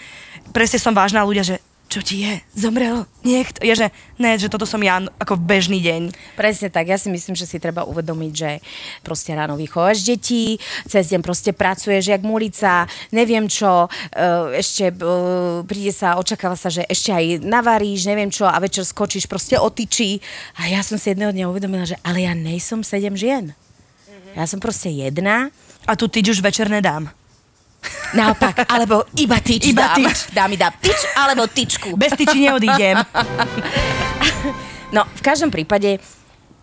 presne 0.52 0.78
som 0.78 0.94
vážna 0.94 1.24
ľudia, 1.24 1.48
že 1.48 1.58
čo 1.86 2.02
ti 2.02 2.26
je? 2.26 2.42
Zomrel? 2.58 3.06
Niekto? 3.22 3.62
Je, 3.62 3.86
že 3.86 3.88
ne, 4.16 4.36
že 4.36 4.48
toto 4.48 4.64
som 4.64 4.80
ja 4.80 5.00
ako 5.18 5.36
bežný 5.36 5.80
deň. 5.80 6.02
Presne 6.36 6.68
tak, 6.68 6.88
ja 6.88 6.96
si 6.96 7.08
myslím, 7.08 7.34
že 7.34 7.46
si 7.46 7.60
treba 7.60 7.84
uvedomiť, 7.84 8.32
že 8.32 8.52
proste 9.02 9.36
ráno 9.36 9.56
vychováš 9.56 10.04
deti, 10.04 10.56
cez 10.86 11.12
deň 11.12 11.20
proste 11.20 11.52
pracuješ 11.52 12.12
jak 12.12 12.24
mulica, 12.24 12.88
neviem 13.12 13.46
čo, 13.46 13.92
e, 14.12 14.60
ešte 14.60 14.90
e, 14.90 14.96
príde 15.64 15.92
sa, 15.92 16.16
očakáva 16.16 16.56
sa, 16.56 16.72
že 16.72 16.84
ešte 16.86 17.12
aj 17.12 17.44
navaríš, 17.44 18.08
neviem 18.08 18.32
čo 18.32 18.48
a 18.48 18.56
večer 18.58 18.84
skočíš 18.84 19.28
proste 19.28 19.60
o 19.60 19.68
tyči. 19.68 20.20
A 20.60 20.68
ja 20.68 20.80
som 20.80 20.96
si 20.96 21.12
jedného 21.12 21.36
dňa 21.36 21.46
uvedomila, 21.48 21.84
že 21.84 22.00
ale 22.02 22.24
ja 22.24 22.32
nejsom 22.32 22.82
sedem 22.82 23.14
žien. 23.14 23.52
Ja 24.36 24.44
som 24.44 24.60
proste 24.60 24.92
jedna, 24.92 25.48
A 25.86 25.94
tu 25.94 26.10
tyč 26.10 26.28
už 26.28 26.42
večer 26.42 26.66
nedám. 26.68 27.08
naopak, 28.12 28.66
alebo 28.74 29.06
iba 29.16 29.38
tyč 29.38 29.70
Iba 29.70 29.94
dám. 29.94 29.98
tyč. 30.02 30.18
Dá 30.34 30.50
mi 30.50 30.58
dá 30.58 30.74
tyč 30.74 30.98
alebo 31.14 31.46
tyčku. 31.46 31.94
Bez 31.94 32.18
tyči 32.18 32.42
neodídem. 32.42 32.98
No, 34.96 35.04
v 35.04 35.22
každom 35.22 35.52
prípade 35.52 36.00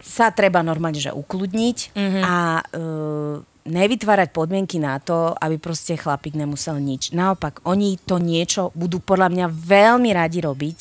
sa 0.01 0.33
treba 0.33 0.65
normálne 0.65 0.99
že 0.99 1.13
ukludniť 1.13 1.93
Mhm. 1.93 2.01
mm-hmm. 2.01 2.23
a 2.25 2.35
uh, 2.59 3.35
nevytvárať 3.63 4.35
podmienky 4.35 4.83
na 4.83 4.99
to, 4.99 5.37
aby 5.39 5.55
proste 5.55 5.95
chlapík 5.95 6.35
nemusel 6.35 6.83
nič. 6.83 7.15
Naopak, 7.15 7.63
oni 7.63 7.95
to 7.95 8.19
niečo 8.19 8.75
budú 8.75 8.99
podľa 8.99 9.31
mňa 9.31 9.47
veľmi 9.47 10.11
radi 10.11 10.43
robiť. 10.43 10.79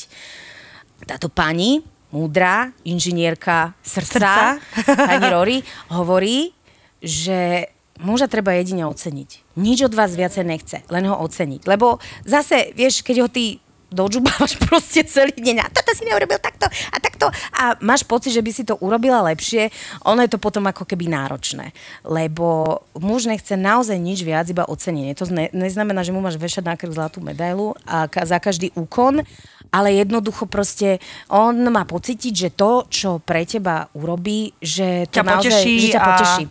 Táto 1.06 1.30
pani, 1.30 1.78
múdra, 2.10 2.74
inžinierka 2.82 3.78
srdca, 3.86 4.58
Srdca. 4.58 4.98
pani 4.98 5.28
Rory, 5.30 5.58
hovorí, 5.98 6.58
že 6.98 7.70
muža 8.02 8.26
treba 8.26 8.58
jedine 8.58 8.90
oceniť. 8.90 9.54
Nič 9.62 9.86
od 9.86 9.94
vás 9.94 10.18
viacej 10.18 10.42
nechce, 10.42 10.78
len 10.90 11.06
ho 11.06 11.22
oceniť. 11.22 11.70
Lebo 11.70 12.02
zase, 12.26 12.74
vieš, 12.74 13.06
keď 13.06 13.16
ho 13.22 13.28
ty 13.30 13.62
dožubávaš 13.92 14.56
proste 14.66 15.04
celý 15.04 15.36
deň 15.36 15.58
a 15.62 15.68
toto 15.68 15.92
si 15.94 16.08
neurobil 16.08 16.40
takto 16.40 16.66
a 16.66 16.98
takto 16.98 17.28
a 17.54 17.76
máš 17.84 18.02
pocit, 18.08 18.34
že 18.34 18.42
by 18.42 18.52
si 18.52 18.64
to 18.66 18.80
urobila 18.80 19.22
lepšie, 19.28 19.70
ono 20.08 20.24
je 20.26 20.32
to 20.32 20.40
potom 20.42 20.66
ako 20.66 20.88
keby 20.88 21.12
náročné. 21.12 21.76
Lebo 22.08 22.80
muž 22.98 23.30
nechce 23.30 23.54
naozaj 23.54 24.00
nič 24.00 24.24
viac, 24.26 24.48
iba 24.50 24.66
ocenenie. 24.66 25.14
To 25.20 25.28
ne, 25.30 25.52
neznamená, 25.54 26.02
že 26.02 26.16
mu 26.16 26.24
máš 26.24 26.40
vešať 26.42 26.64
na 26.66 26.76
krk 26.80 26.96
zlatú 26.96 27.20
medailu 27.22 27.78
a 27.86 28.08
ka, 28.10 28.26
za 28.26 28.42
každý 28.42 28.74
úkon, 28.74 29.22
ale 29.70 29.94
jednoducho 29.94 30.50
proste 30.50 30.98
on 31.30 31.56
má 31.70 31.86
pocítiť, 31.86 32.34
že 32.34 32.50
to, 32.56 32.88
čo 32.90 33.10
pre 33.22 33.46
teba 33.46 33.88
urobí, 33.94 34.56
že 34.60 35.06
to 35.12 35.22
Ťa 35.22 35.24
naozaj, 35.24 35.52
poteší 35.52 35.74
že 35.78 35.90
ťa 35.94 36.00
a- 36.02 36.08
poteší. 36.08 36.44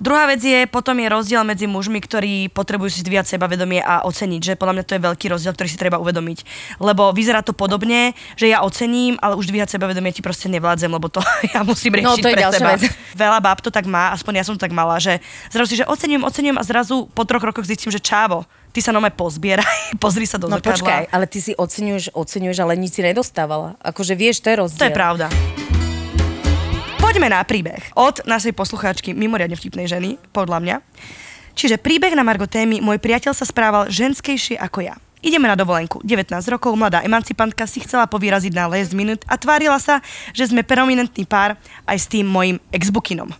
Druhá 0.00 0.24
vec 0.24 0.40
je, 0.40 0.64
potom 0.64 0.96
je 0.96 1.06
rozdiel 1.06 1.44
medzi 1.44 1.68
mužmi, 1.68 2.00
ktorí 2.00 2.48
potrebujú 2.48 2.88
si 2.88 3.00
zdvíjať 3.00 3.36
sebavedomie 3.36 3.78
a 3.78 4.00
oceniť, 4.02 4.40
že 4.42 4.52
podľa 4.56 4.74
mňa 4.74 4.84
to 4.84 4.92
je 4.96 5.02
veľký 5.04 5.26
rozdiel, 5.28 5.52
ktorý 5.52 5.68
si 5.68 5.76
treba 5.76 6.00
uvedomiť. 6.00 6.38
Lebo 6.78 7.12
vyzerá 7.12 7.40
to 7.40 7.52
podobne, 7.52 8.12
že 8.34 8.48
ja 8.48 8.60
ocením, 8.60 9.20
ale 9.20 9.36
už 9.36 9.46
dvíhať 9.46 9.76
sebavedomie 9.76 10.08
ti 10.08 10.18
proste 10.18 10.48
nevládzem, 10.48 10.88
lebo 10.88 11.06
to 11.06 11.20
ja 11.52 11.60
musím 11.60 11.94
riešiť 11.94 12.08
No, 12.08 12.16
to 12.16 12.26
je 12.26 12.34
pre 12.34 12.48
seba. 12.48 12.72
vec. 12.74 12.88
Veľa 13.12 13.38
báb 13.38 13.60
to 13.60 13.68
tak 13.68 13.84
má, 13.84 14.10
aspoň 14.10 14.32
ja 14.34 14.44
som 14.44 14.56
to 14.56 14.64
tak 14.64 14.72
mala, 14.72 14.96
že 14.96 15.20
zrazu 15.48 15.68
si, 15.68 15.76
že 15.76 15.84
ocením, 15.84 16.24
ocením 16.24 16.56
a 16.56 16.64
zrazu 16.64 17.04
po 17.06 17.22
troch 17.22 17.44
rokoch 17.44 17.62
zistím, 17.62 17.88
že 17.88 18.00
čávo, 18.00 18.42
ty 18.72 18.80
sa 18.80 18.90
nome 18.90 19.12
pozbieraj, 19.12 19.68
pozri 20.02 20.24
sa 20.24 20.40
do 20.40 20.48
No 20.48 20.56
zrkadla. 20.56 20.72
počkaj, 20.72 21.02
ale 21.08 21.24
ty 21.26 21.38
si 21.38 21.52
oceňuješ, 21.52 22.16
oceňuješ, 22.16 22.58
ale 22.58 22.72
nič 22.74 22.96
si 22.96 23.02
nedostávala. 23.02 23.76
Akože 23.78 24.14
vieš, 24.14 24.40
to 24.40 24.48
je 24.48 24.56
rozdiel. 24.58 24.80
To 24.80 24.88
je 24.88 24.96
pravda. 24.96 25.69
Poďme 27.10 27.34
na 27.34 27.42
príbeh 27.42 27.90
od 27.98 28.22
našej 28.22 28.54
poslucháčky, 28.54 29.10
mimoriadne 29.10 29.58
vtipnej 29.58 29.90
ženy, 29.90 30.14
podľa 30.30 30.62
mňa. 30.62 30.76
Čiže 31.58 31.82
príbeh 31.82 32.14
na 32.14 32.22
Margo 32.22 32.46
témy 32.46 32.78
Môj 32.78 33.02
priateľ 33.02 33.34
sa 33.34 33.42
správal 33.42 33.90
ženskejšie 33.90 34.54
ako 34.54 34.86
ja. 34.86 34.94
Ideme 35.18 35.50
na 35.50 35.58
dovolenku. 35.58 35.98
19 36.06 36.30
rokov, 36.54 36.70
mladá 36.78 37.02
emancipantka 37.02 37.66
si 37.66 37.82
chcela 37.82 38.06
povyraziť 38.06 38.54
na 38.54 38.70
last 38.70 38.94
minute 38.94 39.26
a 39.26 39.34
tvárila 39.34 39.82
sa, 39.82 39.98
že 40.30 40.54
sme 40.54 40.62
prominentný 40.62 41.26
pár 41.26 41.58
aj 41.82 41.98
s 41.98 42.06
tým 42.06 42.30
mojim 42.30 42.62
exbukinom. 42.70 43.34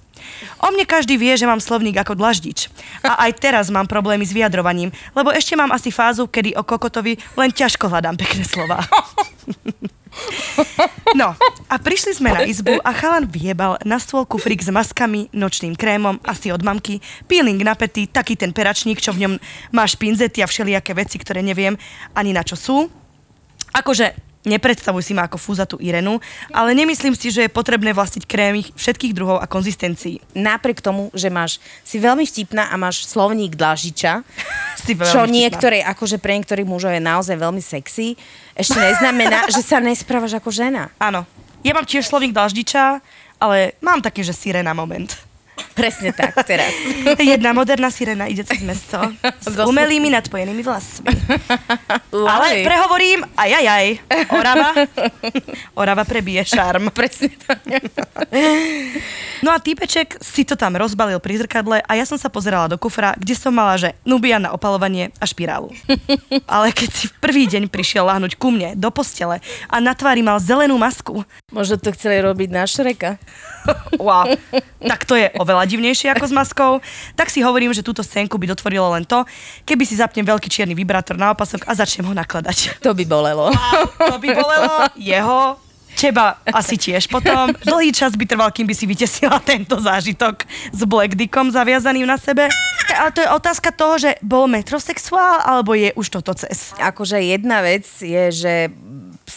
O 0.60 0.72
mne 0.72 0.84
každý 0.88 1.16
vie, 1.16 1.32
že 1.36 1.48
mám 1.48 1.62
slovník 1.62 1.96
ako 2.00 2.16
dlaždič. 2.16 2.68
A 3.04 3.28
aj 3.28 3.40
teraz 3.40 3.66
mám 3.68 3.88
problémy 3.88 4.24
s 4.24 4.34
vyjadrovaním, 4.34 4.92
lebo 5.16 5.32
ešte 5.32 5.56
mám 5.56 5.72
asi 5.72 5.88
fázu, 5.92 6.28
kedy 6.28 6.56
o 6.56 6.62
kokotovi 6.66 7.16
len 7.36 7.50
ťažko 7.50 7.88
hľadám 7.88 8.16
pekné 8.18 8.44
slova. 8.44 8.80
No, 11.14 11.34
a 11.70 11.74
prišli 11.78 12.18
sme 12.18 12.34
na 12.34 12.42
izbu 12.46 12.78
a 12.82 12.90
chalan 12.94 13.26
vyjebal 13.26 13.78
na 13.86 13.98
stôl 13.98 14.26
kufrík 14.26 14.62
s 14.62 14.70
maskami, 14.70 15.30
nočným 15.30 15.74
krémom, 15.74 16.18
asi 16.26 16.50
od 16.50 16.62
mamky, 16.62 17.02
peeling 17.26 17.58
na 17.62 17.74
pety, 17.74 18.10
taký 18.10 18.34
ten 18.38 18.54
peračník, 18.54 18.98
čo 19.02 19.14
v 19.14 19.26
ňom 19.26 19.32
máš 19.74 19.98
pinzety 19.98 20.42
a 20.42 20.50
všelijaké 20.50 20.94
veci, 20.94 21.18
ktoré 21.18 21.42
neviem 21.42 21.74
ani 22.14 22.30
na 22.34 22.42
čo 22.46 22.54
sú. 22.54 22.90
Akože 23.70 24.29
nepredstavuj 24.44 25.04
si 25.04 25.12
ma 25.12 25.28
ako 25.28 25.36
fúzatú 25.36 25.76
Irenu, 25.80 26.16
ale 26.50 26.72
nemyslím 26.72 27.12
si, 27.12 27.28
že 27.28 27.46
je 27.46 27.52
potrebné 27.52 27.92
vlastiť 27.92 28.24
krémy 28.24 28.72
všetkých 28.72 29.12
druhov 29.12 29.38
a 29.40 29.50
konzistencií. 29.50 30.20
Napriek 30.32 30.80
tomu, 30.80 31.12
že 31.12 31.28
máš, 31.28 31.60
si 31.84 32.00
veľmi 32.00 32.24
vtipná 32.24 32.72
a 32.72 32.74
máš 32.80 33.04
slovník 33.04 33.56
dlažiča, 33.56 34.20
Si 34.80 34.96
čo 34.96 35.28
niektoré, 35.28 35.84
akože 35.84 36.16
pre 36.16 36.40
niektorých 36.40 36.64
mužov 36.64 36.96
je 36.96 37.04
naozaj 37.04 37.36
veľmi 37.36 37.60
sexy, 37.60 38.16
ešte 38.56 38.80
neznamená, 38.80 39.44
že 39.54 39.60
sa 39.60 39.76
nesprávaš 39.76 40.40
ako 40.40 40.48
žena. 40.48 40.88
Áno. 40.96 41.28
Ja 41.60 41.76
mám 41.76 41.84
tiež 41.84 42.08
slovník 42.08 42.32
Dlaždiča, 42.32 43.04
ale 43.36 43.76
mám 43.84 44.00
také, 44.00 44.24
že 44.24 44.32
sirena 44.32 44.72
moment. 44.72 45.12
Presne 45.80 46.12
tak, 46.12 46.36
teraz. 46.44 46.76
Jedna 47.32 47.56
moderná 47.56 47.88
sirena 47.88 48.28
ide 48.28 48.44
cez 48.44 48.60
mesto 48.60 49.00
s 49.40 49.56
umelými 49.56 50.12
nadpojenými 50.12 50.60
vlasmi. 50.60 51.08
Ale 52.36 52.60
prehovorím, 52.60 53.24
ajajaj, 53.32 53.86
Orava, 54.36 54.70
Orava 55.72 56.04
prebije 56.04 56.44
šarm. 56.44 56.92
Presne 56.92 57.32
tak. 57.40 57.64
No 59.40 59.56
a 59.56 59.58
týpeček 59.58 60.20
si 60.20 60.44
to 60.44 60.52
tam 60.52 60.76
rozbalil 60.76 61.16
pri 61.16 61.40
zrkadle 61.40 61.80
a 61.80 61.92
ja 61.96 62.04
som 62.04 62.20
sa 62.20 62.28
pozerala 62.28 62.68
do 62.68 62.76
kufra, 62.76 63.16
kde 63.16 63.32
som 63.32 63.56
mala, 63.56 63.80
že 63.80 63.96
nubia 64.04 64.36
na 64.36 64.52
opalovanie 64.52 65.16
a 65.16 65.24
špirálu. 65.24 65.72
Ale 66.44 66.76
keď 66.76 66.90
si 66.92 67.08
v 67.08 67.14
prvý 67.24 67.48
deň 67.48 67.72
prišiel 67.72 68.04
láhnuť 68.04 68.36
ku 68.36 68.52
mne 68.52 68.76
do 68.76 68.92
postele 68.92 69.40
a 69.72 69.76
na 69.80 69.96
tvári 69.96 70.20
mal 70.20 70.36
zelenú 70.42 70.76
masku, 70.76 71.24
Možno 71.50 71.82
to 71.82 71.90
chceli 71.96 72.22
robiť 72.22 72.48
na 72.52 72.62
Šreka. 72.62 73.18
wow, 73.98 74.28
tak 74.78 75.02
to 75.02 75.18
je 75.18 75.34
oveľa 75.34 75.66
divnejšie 75.70 76.10
ako 76.10 76.26
s 76.26 76.32
maskou, 76.34 76.72
tak 77.14 77.30
si 77.30 77.38
hovorím, 77.40 77.70
že 77.70 77.86
túto 77.86 78.02
scénku 78.02 78.34
by 78.34 78.50
dotvorilo 78.50 78.90
len 78.90 79.06
to, 79.06 79.22
keby 79.62 79.86
si 79.86 79.94
zapnem 79.94 80.26
veľký 80.26 80.50
čierny 80.50 80.74
vibrátor 80.74 81.14
na 81.14 81.30
opasok 81.30 81.70
a 81.70 81.72
začnem 81.78 82.10
ho 82.10 82.14
nakladať. 82.14 82.82
To 82.82 82.90
by 82.90 83.06
bolelo. 83.06 83.54
To 84.02 84.18
by 84.18 84.28
bolelo 84.34 84.90
jeho, 84.98 85.54
teba 86.00 86.38
asi 86.48 86.78
tiež 86.78 87.10
potom. 87.10 87.52
Dlhý 87.60 87.92
čas 87.92 88.14
by 88.14 88.24
trval, 88.24 88.50
kým 88.54 88.66
by 88.66 88.74
si 88.74 88.86
vytesila 88.86 89.36
tento 89.42 89.76
zážitok 89.76 90.46
s 90.72 90.80
Black 90.86 91.18
Dickom 91.18 91.50
zaviazaným 91.50 92.06
na 92.06 92.16
sebe. 92.16 92.48
Ale 92.90 93.10
to 93.14 93.22
je 93.22 93.28
otázka 93.30 93.70
toho, 93.74 93.98
že 93.98 94.16
bol 94.24 94.50
metrosexuál, 94.50 95.44
alebo 95.44 95.76
je 95.76 95.94
už 95.94 96.10
toto 96.10 96.34
cez. 96.34 96.74
Akože 96.78 97.20
jedna 97.22 97.62
vec 97.62 97.86
je, 98.00 98.24
že 98.32 98.54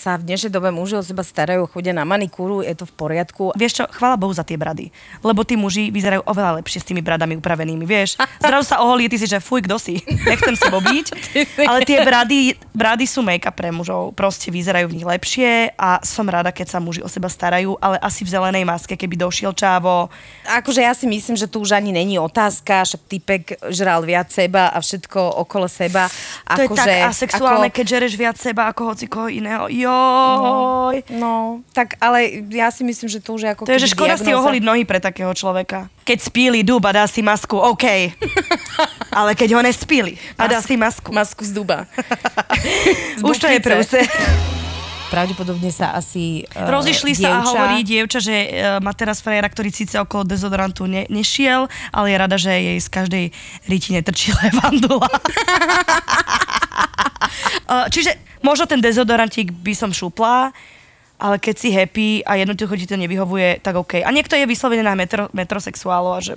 sa 0.04 0.20
v 0.20 0.28
dnešnej 0.28 0.52
dobe 0.52 0.68
muži 0.68 1.00
o 1.00 1.04
seba 1.04 1.24
starajú, 1.24 1.64
chodia 1.72 1.96
na 1.96 2.04
manikúru, 2.04 2.60
je 2.60 2.76
to 2.76 2.84
v 2.84 2.92
poriadku. 2.92 3.56
Vieš 3.56 3.74
čo, 3.80 3.84
chvála 3.88 4.20
Bohu 4.20 4.36
za 4.36 4.44
tie 4.44 4.60
brady. 4.60 4.92
Lebo 5.24 5.48
tí 5.48 5.56
muži 5.56 5.96
vyzerajú 5.96 6.28
oveľa 6.28 6.60
lepšie 6.60 6.84
s 6.84 6.88
tými 6.92 7.00
bradami 7.00 7.40
upravenými, 7.40 7.88
vieš. 7.88 8.20
Zrazu 8.44 8.68
sa 8.68 8.84
oholí, 8.84 9.08
ty 9.08 9.16
si, 9.16 9.32
že 9.32 9.40
fuj, 9.40 9.64
kto 9.64 9.80
si? 9.80 10.04
Nechcem 10.28 10.60
sa 10.60 10.68
byť. 10.76 11.06
Ale 11.72 11.88
tie 11.88 12.04
brady, 12.04 12.60
brady 12.76 13.08
sú 13.08 13.24
make-up 13.24 13.56
pre 13.56 13.72
mužov. 13.72 14.12
Proste 14.12 14.52
vyzerajú 14.52 14.92
v 14.92 15.00
nich 15.00 15.08
lepšie 15.08 15.72
a 15.80 16.04
som 16.04 16.28
rada, 16.28 16.52
keď 16.52 16.68
sa 16.68 16.80
muži 16.84 17.00
o 17.00 17.08
seba 17.08 17.32
starajú, 17.32 17.80
ale 17.80 17.96
asi 18.04 18.28
v 18.28 18.34
zelenej 18.36 18.68
maske, 18.68 19.00
keby 19.00 19.16
došiel 19.16 19.56
čávo. 19.56 20.12
Akože 20.44 20.84
ja 20.84 20.92
si 20.92 21.08
myslím, 21.08 21.40
že 21.40 21.48
tu 21.48 21.64
už 21.64 21.80
ani 21.80 21.96
není 21.96 22.20
otázka, 22.20 22.84
však 22.84 23.02
typek 23.08 23.44
žral 23.72 24.04
viac 24.04 24.28
seba 24.28 24.68
a 24.74 24.84
všetko 24.84 25.48
okolo 25.48 25.72
seba. 25.72 26.12
To 26.58 26.60
je 26.60 26.68
Akože, 26.68 26.82
tak 26.84 27.10
asexuálne, 27.14 27.70
ako- 27.72 27.78
keď 27.80 27.86
žereš 27.88 28.14
viac 28.20 28.36
seba 28.36 28.68
ako 28.68 28.82
hoci 28.92 29.06
koho 29.08 29.30
iného. 29.30 29.70
Joj. 29.94 30.98
No, 31.14 31.34
tak 31.72 31.98
ale 31.98 32.46
ja 32.50 32.70
si 32.70 32.82
myslím, 32.82 33.08
že 33.08 33.18
to 33.18 33.34
už 33.34 33.42
je 33.42 33.50
ako 33.50 33.62
To 33.66 33.74
je, 33.74 33.82
že 33.82 33.94
škoda 33.94 34.14
si 34.14 34.30
diagnóza. 34.30 34.42
oholiť 34.46 34.64
nohy 34.64 34.84
pre 34.84 35.00
takého 35.00 35.34
človeka. 35.34 35.90
Keď 36.04 36.20
spíli 36.20 36.60
dub 36.62 36.84
a 36.84 36.92
dá 36.94 37.06
si 37.06 37.22
masku, 37.22 37.56
OK. 37.56 37.86
Ale 39.20 39.34
keď 39.34 39.58
ho 39.58 39.62
nespíli 39.62 40.18
a 40.36 40.46
dá 40.46 40.60
si 40.60 40.76
masku. 40.76 41.10
Masku 41.10 41.42
z 41.42 41.52
duba. 41.54 41.86
Z 43.18 43.22
Už 43.22 43.38
to 43.38 43.48
je 43.48 43.60
prúse. 43.60 44.00
Pravdepodobne 45.10 45.70
sa 45.70 45.94
asi 45.94 46.42
uh, 46.58 46.66
Rozišli 46.66 47.14
sa 47.14 47.22
a 47.22 47.30
dievča- 47.38 47.50
hovorí 47.54 47.78
dievča, 47.86 48.18
že 48.18 48.34
uh, 48.34 48.50
má 48.82 48.98
teraz 48.98 49.22
frajera, 49.22 49.46
ktorý 49.46 49.70
síce 49.70 49.94
okolo 50.02 50.26
dezodorantu 50.26 50.90
ne, 50.90 51.06
nešiel, 51.06 51.70
ale 51.94 52.06
je 52.10 52.18
rada, 52.18 52.34
že 52.34 52.50
jej 52.50 52.80
z 52.82 52.90
každej 52.90 53.26
rítine 53.70 54.02
trčí 54.02 54.34
levandula. 54.42 55.06
Čiže 57.94 58.18
možno 58.44 58.66
ten 58.68 58.82
dezodorantík 58.82 59.52
by 59.52 59.74
som 59.74 59.92
šupla, 59.96 60.52
ale 61.24 61.36
keď 61.40 61.56
si 61.56 61.70
happy 61.72 62.10
a 62.28 62.36
jednoducho 62.36 62.76
ti 62.76 62.90
to 62.90 63.00
nevyhovuje, 63.00 63.64
tak 63.64 63.80
OK. 63.80 64.04
A 64.04 64.10
niekto 64.12 64.36
je 64.36 64.50
vyslovene 64.50 64.84
na 64.84 64.98
metro, 64.98 65.32
metrosexuálov 65.32 66.14
a 66.20 66.22
že 66.22 66.34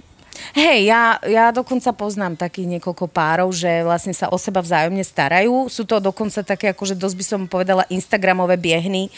Hej, 0.53 0.93
ja, 0.93 1.17
ja 1.25 1.49
dokonca 1.49 1.97
poznám 1.97 2.37
takých 2.37 2.77
niekoľko 2.77 3.09
párov, 3.09 3.49
že 3.57 3.81
vlastne 3.81 4.13
sa 4.13 4.29
o 4.29 4.37
seba 4.37 4.61
vzájomne 4.61 5.01
starajú. 5.01 5.73
Sú 5.73 5.89
to 5.89 5.97
dokonca 5.97 6.45
také, 6.45 6.77
akože 6.77 6.93
dosť 6.93 7.17
by 7.17 7.25
som 7.25 7.41
povedala, 7.49 7.89
Instagramové 7.89 8.61
biehny, 8.61 9.09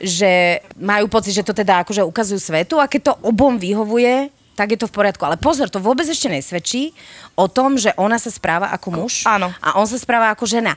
že 0.00 0.64
majú 0.80 1.04
pocit, 1.12 1.36
že 1.36 1.46
to 1.46 1.52
teda 1.52 1.84
akože 1.84 2.00
ukazujú 2.04 2.40
svetu 2.40 2.80
a 2.80 2.88
keď 2.88 3.12
to 3.12 3.14
obom 3.28 3.60
vyhovuje, 3.60 4.32
tak 4.54 4.74
je 4.74 4.78
to 4.80 4.90
v 4.90 4.96
poriadku. 4.96 5.22
Ale 5.26 5.38
pozor, 5.38 5.70
to 5.70 5.82
vôbec 5.82 6.06
ešte 6.06 6.30
nesvedčí 6.30 6.94
o 7.34 7.50
tom, 7.50 7.74
že 7.78 7.90
ona 7.98 8.18
sa 8.18 8.30
správa 8.30 8.70
ako 8.70 8.88
muž 9.04 9.26
Áno. 9.26 9.50
a 9.58 9.78
on 9.78 9.86
sa 9.86 9.98
správa 9.98 10.30
ako 10.30 10.46
žena. 10.46 10.72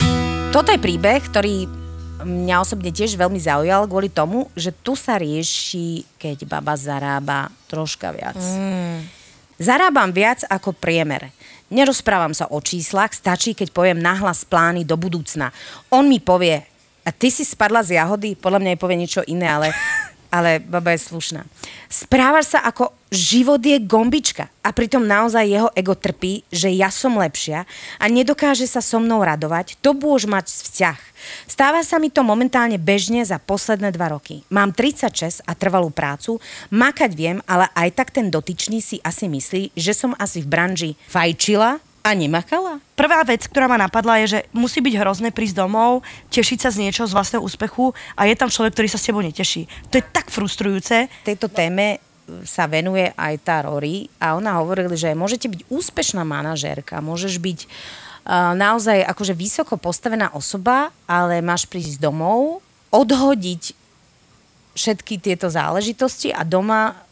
Toto 0.50 0.74
je 0.74 0.81
príbeh, 0.81 1.22
ktorý 1.22 1.69
mňa 2.25 2.55
osobne 2.65 2.89
tiež 2.89 3.13
veľmi 3.13 3.38
zaujal 3.38 3.86
kvôli 3.86 4.10
tomu, 4.10 4.50
že 4.57 4.74
tu 4.74 4.98
sa 4.98 5.22
rieši, 5.22 6.03
keď 6.17 6.50
baba 6.50 6.74
zarába 6.74 7.53
troška 7.69 8.10
viac. 8.10 8.38
Mm. 8.41 9.05
Zarábam 9.57 10.10
viac 10.13 10.46
ako 10.50 10.74
priemer. 10.74 11.29
Nerozprávam 11.67 12.31
sa 12.31 12.48
o 12.48 12.62
číslach, 12.62 13.12
stačí, 13.12 13.51
keď 13.51 13.74
poviem 13.75 14.00
nahlas 14.00 14.48
plány 14.48 14.88
do 14.88 14.96
budúcna. 14.96 15.51
On 15.91 16.05
mi 16.07 16.22
povie, 16.24 16.63
a 17.03 17.10
ty 17.12 17.31
si 17.31 17.43
spadla 17.43 17.84
z 17.84 18.00
jahody, 18.00 18.36
podľa 18.36 18.60
mňa 18.63 18.72
jej 18.75 18.79
povie 18.79 18.98
niečo 19.00 19.22
iné, 19.27 19.48
ale 19.48 19.67
ale 20.31 20.60
baba 20.60 20.93
je 20.93 21.07
slušná. 21.07 21.48
Správaš 21.88 22.55
sa 22.55 22.60
ako 22.67 22.91
život 23.07 23.63
je 23.63 23.79
gombička 23.79 24.51
a 24.60 24.69
pritom 24.75 25.07
naozaj 25.07 25.48
jeho 25.48 25.69
ego 25.72 25.96
trpí, 25.96 26.43
že 26.51 26.67
ja 26.75 26.91
som 26.91 27.15
lepšia 27.15 27.63
a 27.98 28.05
nedokáže 28.12 28.67
sa 28.67 28.84
so 28.84 29.00
mnou 29.00 29.24
radovať, 29.24 29.79
to 29.79 29.96
bôž 29.96 30.27
mať 30.27 30.51
vzťah. 30.51 31.00
Stáva 31.48 31.81
sa 31.88 31.98
mi 31.98 32.12
to 32.12 32.22
momentálne 32.27 32.75
bežne 32.75 33.24
za 33.24 33.39
posledné 33.39 33.96
dva 33.96 34.12
roky. 34.12 34.43
Mám 34.51 34.75
36 34.75 35.43
a 35.48 35.51
trvalú 35.55 35.89
prácu, 35.89 36.43
makať 36.72 37.12
viem, 37.15 37.38
ale 37.48 37.72
aj 37.72 37.89
tak 37.96 38.12
ten 38.12 38.27
dotyčný 38.27 38.84
si 38.84 39.00
asi 39.00 39.31
myslí, 39.31 39.72
že 39.75 39.96
som 39.96 40.12
asi 40.19 40.43
v 40.43 40.51
branži 40.51 40.91
fajčila 41.07 41.79
a 42.07 42.15
nemakala? 42.15 42.79
Prvá 42.95 43.19
vec, 43.27 43.43
ktorá 43.51 43.67
ma 43.67 43.75
napadla, 43.75 44.23
je, 44.23 44.39
že 44.39 44.39
musí 44.55 44.79
byť 44.79 44.95
hrozné 44.95 45.35
prísť 45.35 45.59
domov, 45.59 46.07
tešiť 46.31 46.63
sa 46.63 46.69
z 46.71 46.87
niečoho, 46.87 47.03
z 47.03 47.11
vlastného 47.11 47.43
úspechu 47.43 47.91
a 48.15 48.23
je 48.23 48.39
tam 48.39 48.47
človek, 48.47 48.71
ktorý 48.71 48.87
sa 48.87 48.95
s 48.95 49.11
tebou 49.11 49.19
neteší. 49.19 49.67
To 49.91 49.99
je 49.99 50.03
tak 50.07 50.31
frustrujúce. 50.31 51.11
Tejto 51.27 51.51
téme 51.51 51.99
sa 52.47 52.67
venuje 52.67 53.11
aj 53.15 53.33
tá 53.43 53.67
Rory 53.67 54.07
a 54.23 54.39
ona 54.39 54.59
hovorila, 54.63 54.95
že 54.95 55.15
môžete 55.15 55.51
byť 55.51 55.61
úspešná 55.67 56.23
manažérka, 56.23 57.03
môžeš 57.03 57.39
byť 57.39 57.59
uh, 57.67 58.51
naozaj 58.55 59.03
akože 59.03 59.35
vysoko 59.35 59.75
postavená 59.79 60.31
osoba, 60.35 60.91
ale 61.07 61.43
máš 61.43 61.67
prísť 61.67 61.99
domov, 61.99 62.63
odhodiť 62.91 63.75
všetky 64.75 65.19
tieto 65.19 65.49
záležitosti 65.49 66.31
a 66.31 66.45
doma 66.45 67.06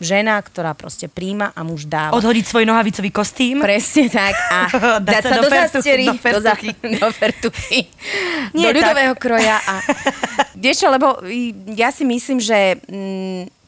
žena, 0.00 0.40
ktorá 0.40 0.72
proste 0.72 1.06
príjma 1.06 1.52
a 1.52 1.60
muž 1.60 1.84
dáva. 1.84 2.16
Odhodiť 2.16 2.44
svoj 2.48 2.64
nohavicový 2.64 3.12
kostým. 3.12 3.60
Presne 3.60 4.08
tak. 4.08 4.34
A 4.50 4.58
dať, 5.04 5.22
sa 5.22 5.36
do, 5.36 5.44
do 5.44 5.50
zastery, 5.52 6.06
do, 6.08 6.40
za, 6.40 6.54
do 6.80 7.08
fertuchy, 7.12 7.86
Nie 8.56 8.72
do 8.72 8.80
ľudového 8.80 9.14
tak. 9.14 9.20
kroja. 9.20 9.60
A, 9.60 9.74
vieš 10.64 10.88
lebo 10.88 11.20
ja 11.76 11.92
si 11.92 12.08
myslím, 12.08 12.40
že... 12.40 12.80
Mm, 12.88 13.59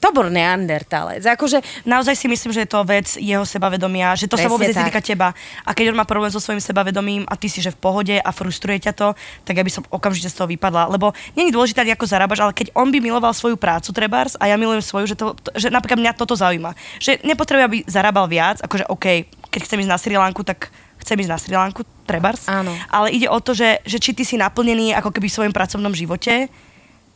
to 0.00 0.08
bol 0.16 0.26
neandertalec. 0.32 1.20
Akože... 1.28 1.60
Naozaj 1.84 2.16
si 2.16 2.26
myslím, 2.26 2.56
že 2.56 2.64
je 2.64 2.70
to 2.72 2.80
vec 2.88 3.20
jeho 3.20 3.44
sebavedomia, 3.44 4.16
že 4.16 4.24
to 4.24 4.40
Presne 4.40 4.48
sa 4.48 4.52
vôbec 4.52 4.72
netýka 4.72 5.04
teba. 5.04 5.36
A 5.68 5.70
keď 5.76 5.92
on 5.92 6.00
má 6.00 6.08
problém 6.08 6.32
so 6.32 6.40
svojím 6.40 6.64
sebavedomím 6.64 7.28
a 7.28 7.36
ty 7.36 7.52
si 7.52 7.60
že 7.60 7.70
v 7.70 7.78
pohode 7.78 8.16
a 8.16 8.30
frustruje 8.32 8.80
ťa 8.80 8.96
to, 8.96 9.12
tak 9.44 9.60
by 9.60 9.68
som 9.68 9.84
okamžite 9.92 10.32
z 10.32 10.36
toho 10.40 10.48
vypadla. 10.48 10.88
Lebo 10.88 11.12
není 11.36 11.52
dôležité, 11.52 11.84
ako 11.84 12.08
zarábaš, 12.08 12.40
ale 12.40 12.56
keď 12.56 12.72
on 12.72 12.88
by 12.88 12.98
miloval 12.98 13.36
svoju 13.36 13.60
prácu, 13.60 13.92
trebárs, 13.92 14.40
a 14.40 14.48
ja 14.48 14.56
milujem 14.56 14.80
svoju, 14.80 15.04
že, 15.12 15.16
to, 15.20 15.36
že 15.52 15.68
napríklad 15.68 16.00
mňa 16.00 16.16
toto 16.16 16.32
zaujíma. 16.32 16.72
Že 16.96 17.20
nepotrebuje, 17.20 17.64
aby 17.68 17.78
zarábal 17.84 18.24
viac, 18.24 18.64
akože 18.64 18.88
OK, 18.88 19.28
keď 19.52 19.60
chcem 19.68 19.84
ísť 19.84 19.90
na 19.92 20.00
Sri 20.00 20.16
Lanku, 20.16 20.40
tak 20.40 20.72
chcem 21.02 21.20
ísť 21.20 21.30
na 21.30 21.38
Sri 21.40 21.54
Lanku, 21.56 21.84
trebárs. 22.08 22.48
Áno. 22.48 22.72
Ale 22.88 23.12
ide 23.12 23.28
o 23.28 23.36
to, 23.42 23.52
že, 23.52 23.84
že 23.84 24.00
či 24.00 24.16
ty 24.16 24.24
si 24.24 24.40
naplnený 24.40 24.96
ako 24.96 25.12
keby 25.12 25.28
v 25.28 25.36
svojom 25.36 25.52
pracovnom 25.52 25.92
živote, 25.92 26.48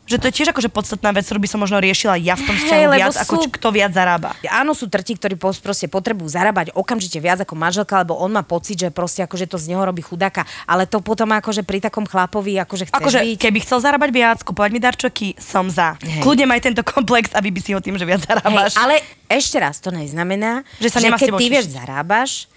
že 0.05 0.21
to 0.21 0.29
je 0.29 0.33
tiež 0.37 0.53
akože 0.53 0.69
podstatná 0.69 1.17
vec, 1.17 1.25
ktorú 1.25 1.41
by 1.41 1.49
som 1.49 1.61
možno 1.65 1.81
riešila 1.81 2.21
ja 2.21 2.37
v 2.37 2.45
tom 2.45 2.57
vzťahu 2.61 2.85
hey, 2.85 2.97
viac, 3.01 3.17
sú... 3.17 3.21
ako 3.25 3.35
či, 3.41 3.49
kto 3.57 3.69
viac 3.73 3.93
zarába. 3.97 4.37
Áno, 4.53 4.77
sú 4.77 4.93
trti, 4.93 5.17
ktorí 5.17 5.41
proste 5.41 5.89
potrebujú 5.89 6.29
zarábať 6.29 6.77
okamžite 6.77 7.17
viac 7.25 7.41
ako 7.41 7.57
manželka, 7.57 8.05
lebo 8.05 8.21
on 8.21 8.37
má 8.37 8.45
pocit, 8.45 8.77
že 8.77 8.89
proste 8.93 9.25
akože 9.25 9.49
to 9.49 9.57
z 9.57 9.73
neho 9.73 9.81
robí 9.81 10.05
chudáka. 10.05 10.45
Ale 10.69 10.85
to 10.85 11.01
potom 11.01 11.33
akože 11.33 11.65
pri 11.65 11.81
takom 11.81 12.05
chlapovi 12.05 12.61
akože 12.61 12.93
chce 12.93 12.97
akože, 13.01 13.19
byť... 13.25 13.37
keby 13.41 13.59
chcel 13.65 13.79
zarábať 13.81 14.11
viac, 14.13 14.39
kupovať 14.45 14.71
mi 14.77 14.81
darčoky, 14.85 15.29
som 15.41 15.73
za. 15.73 15.97
Hey. 16.05 16.21
Kľudne 16.21 16.45
maj 16.45 16.61
tento 16.61 16.85
komplex, 16.85 17.33
aby 17.33 17.49
by 17.49 17.61
si 17.65 17.73
ho 17.73 17.81
tým, 17.81 17.97
že 17.97 18.05
viac 18.05 18.21
zarábaš. 18.29 18.77
Hey, 18.77 18.83
ale 18.85 18.95
ešte 19.33 19.57
raz, 19.57 19.81
to 19.81 19.89
neznamená, 19.89 20.69
že, 20.77 20.93
sa 20.93 21.01
že 21.01 21.09
keď 21.09 21.33
ty 21.41 21.47
vieš 21.49 21.73
zarábaš, 21.73 22.53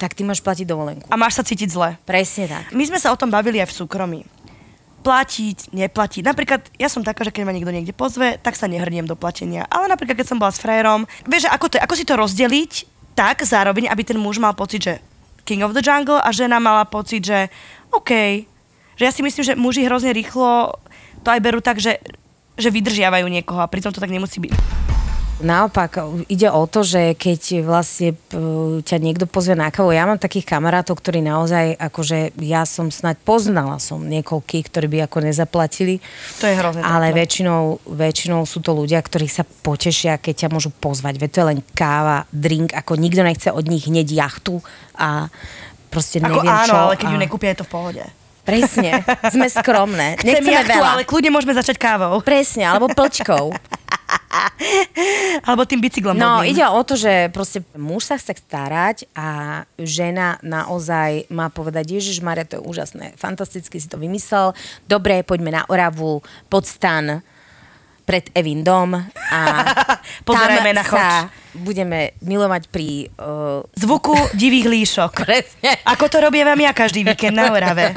tak 0.00 0.16
ty 0.16 0.24
máš 0.24 0.40
platiť 0.40 0.64
dovolenku. 0.64 1.04
A 1.12 1.16
máš 1.20 1.36
sa 1.36 1.44
cítiť 1.44 1.68
zle. 1.68 1.96
Presne 2.08 2.48
tak. 2.48 2.72
My 2.72 2.88
sme 2.88 2.96
sa 2.96 3.12
o 3.12 3.16
tom 3.20 3.28
bavili 3.28 3.60
aj 3.60 3.68
v 3.68 3.74
súkromí 3.84 4.20
platiť, 5.00 5.72
neplatiť. 5.72 6.22
Napríklad, 6.22 6.60
ja 6.76 6.92
som 6.92 7.00
taká, 7.00 7.24
že 7.24 7.32
keď 7.32 7.48
ma 7.48 7.56
niekto 7.56 7.72
niekde 7.72 7.96
pozve, 7.96 8.36
tak 8.40 8.56
sa 8.56 8.68
nehrniem 8.68 9.08
do 9.08 9.16
platenia. 9.16 9.64
Ale 9.72 9.88
napríklad, 9.88 10.20
keď 10.20 10.28
som 10.28 10.40
bola 10.40 10.52
s 10.52 10.60
frajerom, 10.60 11.08
vieš, 11.24 11.48
ako, 11.48 11.72
to, 11.72 11.76
ako 11.80 11.94
si 11.96 12.04
to 12.04 12.14
rozdeliť 12.20 12.72
tak 13.16 13.42
zároveň, 13.42 13.88
aby 13.88 14.02
ten 14.04 14.20
muž 14.20 14.36
mal 14.36 14.52
pocit, 14.52 14.80
že 14.84 14.94
King 15.48 15.64
of 15.64 15.72
the 15.72 15.82
Jungle 15.82 16.20
a 16.20 16.28
žena 16.30 16.60
mala 16.60 16.84
pocit, 16.84 17.24
že 17.24 17.48
OK. 17.90 18.44
Že 19.00 19.02
ja 19.08 19.12
si 19.12 19.24
myslím, 19.24 19.44
že 19.44 19.56
muži 19.56 19.88
hrozne 19.88 20.12
rýchlo 20.12 20.76
to 21.20 21.28
aj 21.28 21.40
berú 21.40 21.60
tak, 21.60 21.80
že, 21.80 22.00
že 22.56 22.72
vydržiavajú 22.72 23.28
niekoho 23.28 23.60
a 23.60 23.68
pritom 23.68 23.92
to 23.92 24.00
tak 24.00 24.12
nemusí 24.12 24.40
byť. 24.40 24.89
Naopak, 25.40 26.04
ide 26.28 26.52
o 26.52 26.68
to, 26.68 26.84
že 26.84 27.16
keď 27.16 27.64
vlastne 27.64 28.12
ťa 28.84 28.96
niekto 29.00 29.24
pozve 29.24 29.56
na 29.56 29.72
kávu, 29.72 29.92
ja 29.92 30.04
mám 30.04 30.20
takých 30.20 30.44
kamarátov, 30.44 31.00
ktorí 31.00 31.24
naozaj, 31.24 31.80
akože 31.80 32.36
ja 32.44 32.68
som 32.68 32.92
snať 32.92 33.24
poznala 33.24 33.80
som 33.80 34.04
niekoľkých, 34.04 34.64
ktorí 34.68 34.86
by 34.86 34.98
ako 35.08 35.18
nezaplatili. 35.24 36.04
To 36.40 36.44
je 36.44 36.54
hrozné. 36.54 36.84
Ale 36.84 37.16
väčšinou, 37.16 37.80
väčšinou 37.88 38.44
sú 38.44 38.60
to 38.60 38.76
ľudia, 38.76 39.00
ktorí 39.00 39.26
sa 39.32 39.48
potešia, 39.48 40.20
keď 40.20 40.46
ťa 40.46 40.48
môžu 40.52 40.70
pozvať. 40.76 41.16
Veď 41.16 41.30
to 41.32 41.40
je 41.40 41.48
len 41.56 41.60
káva, 41.72 42.28
drink, 42.28 42.76
ako 42.76 43.00
nikto 43.00 43.24
nechce 43.24 43.48
od 43.48 43.64
nich 43.64 43.88
hneď 43.88 44.12
jachtu 44.12 44.60
a 45.00 45.32
proste 45.88 46.20
ako 46.20 46.44
neviem 46.44 46.52
áno, 46.52 46.68
čo. 46.68 46.76
ale 46.76 46.94
keď 47.00 47.08
a... 47.08 47.12
ju 47.16 47.18
nekúpia, 47.18 47.48
je 47.56 47.58
to 47.64 47.66
v 47.66 47.72
pohode. 47.72 48.04
Presne, 48.44 49.04
sme 49.28 49.46
skromné. 49.46 50.16
Chcem 50.18 50.40
Nechceme 50.40 50.56
jachtu, 50.56 50.78
veľa. 50.80 50.90
ale 50.96 51.02
kľudne 51.06 51.30
môžeme 51.30 51.54
začať 51.54 51.76
kávou. 51.76 52.18
Presne, 52.24 52.64
alebo 52.66 52.88
plčkou. 52.90 53.52
Alebo 55.46 55.64
tým 55.66 55.80
bicyklom. 55.80 56.14
No, 56.14 56.42
modným. 56.42 56.50
ide 56.54 56.64
o 56.66 56.80
to, 56.82 56.94
že 56.98 57.30
proste 57.34 57.62
muž 57.74 58.10
sa 58.10 58.18
chce 58.18 58.42
starať 58.42 59.06
a 59.14 59.62
žena 59.78 60.36
naozaj 60.42 61.30
má 61.32 61.48
povedať, 61.50 61.98
Ježiš 61.98 62.22
Maria, 62.22 62.46
to 62.46 62.58
je 62.60 62.66
úžasné, 62.66 63.14
fantasticky 63.16 63.78
si 63.78 63.88
to 63.88 63.96
vymyslel, 63.96 64.52
dobre, 64.86 65.22
poďme 65.22 65.54
na 65.54 65.62
Oravu, 65.66 66.22
pod 66.50 66.64
stan, 66.66 67.22
pred 68.10 68.26
Evin 68.34 68.66
dom 68.66 68.98
a 69.30 69.40
Pozerajme 70.26 70.74
tam 70.74 70.78
na 70.82 70.84
sa 70.84 71.06
budeme 71.54 72.18
milovať 72.26 72.66
pri... 72.66 73.06
Uh... 73.14 73.62
Zvuku 73.78 74.14
divých 74.42 74.66
líšok. 74.66 75.12
Presne. 75.22 75.78
Ako 75.86 76.10
to 76.10 76.18
robia 76.18 76.42
vám 76.42 76.58
ja 76.58 76.74
každý 76.74 77.06
víkend 77.06 77.38
na 77.38 77.54
Orave. 77.54 77.94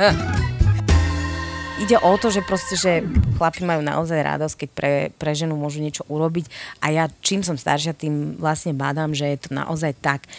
ide 1.81 1.97
o 1.97 2.13
to, 2.21 2.29
že 2.29 2.45
proste, 2.45 2.77
že 2.77 3.01
chlapi 3.41 3.65
majú 3.65 3.81
naozaj 3.81 4.21
radosť, 4.21 4.55
keď 4.55 4.69
pre, 4.71 4.93
pre 5.17 5.31
ženu 5.33 5.57
môžu 5.57 5.81
niečo 5.81 6.05
urobiť 6.07 6.45
a 6.79 6.93
ja 6.93 7.03
čím 7.25 7.41
som 7.41 7.57
staršia, 7.57 7.97
tým 7.97 8.37
vlastne 8.37 8.71
bádam, 8.71 9.11
že 9.11 9.33
je 9.33 9.37
to 9.43 9.49
naozaj 9.51 9.91
tak. 9.99 10.29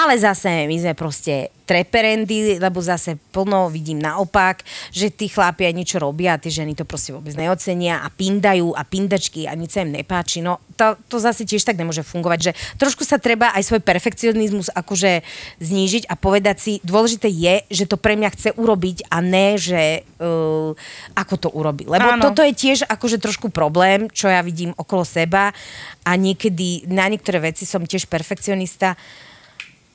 Ale 0.00 0.16
zase 0.16 0.64
my 0.64 0.76
sme 0.80 0.94
proste 0.96 1.52
treperendy, 1.68 2.58
lebo 2.58 2.80
zase 2.82 3.20
plno 3.30 3.70
vidím 3.70 4.02
naopak, 4.02 4.66
že 4.90 5.06
tí 5.12 5.30
chlapi 5.30 5.70
aj 5.70 5.74
niečo 5.76 6.02
robia 6.02 6.34
a 6.34 6.40
tie 6.42 6.50
ženy 6.50 6.74
to 6.74 6.88
proste 6.88 7.14
vôbec 7.14 7.30
neocenia 7.36 8.02
a 8.02 8.10
pindajú 8.10 8.74
a 8.74 8.82
pindačky 8.82 9.46
a 9.46 9.54
nič 9.54 9.76
sa 9.76 9.86
im 9.86 9.94
nepáči. 9.94 10.42
No 10.42 10.58
to, 10.74 10.98
to 11.06 11.22
zase 11.22 11.46
tiež 11.46 11.62
tak 11.62 11.78
nemôže 11.78 12.02
fungovať, 12.02 12.38
že 12.50 12.52
trošku 12.74 13.06
sa 13.06 13.22
treba 13.22 13.54
aj 13.54 13.70
svoj 13.70 13.86
perfekcionizmus 13.86 14.72
akože 14.74 15.22
znížiť 15.62 16.10
a 16.10 16.18
povedať 16.18 16.56
si, 16.58 16.72
dôležité 16.82 17.30
je, 17.30 17.62
že 17.70 17.84
to 17.86 17.94
pre 17.94 18.18
mňa 18.18 18.34
chce 18.34 18.50
urobiť 18.58 19.06
a 19.06 19.22
ne, 19.22 19.54
že 19.54 20.02
uh, 20.18 20.74
ako 21.14 21.34
to 21.38 21.48
urobí. 21.54 21.86
Lebo 21.86 22.18
Áno. 22.18 22.24
toto 22.24 22.42
je 22.42 22.50
tiež 22.50 22.88
akože 22.88 23.22
trošku 23.22 23.52
problém, 23.54 24.10
čo 24.10 24.26
ja 24.26 24.42
vidím 24.42 24.74
okolo 24.74 25.06
seba 25.06 25.54
a 26.02 26.10
niekedy 26.18 26.90
na 26.90 27.06
niektoré 27.06 27.38
veci 27.38 27.62
som 27.62 27.86
tiež 27.86 28.10
perfekcionista 28.10 28.98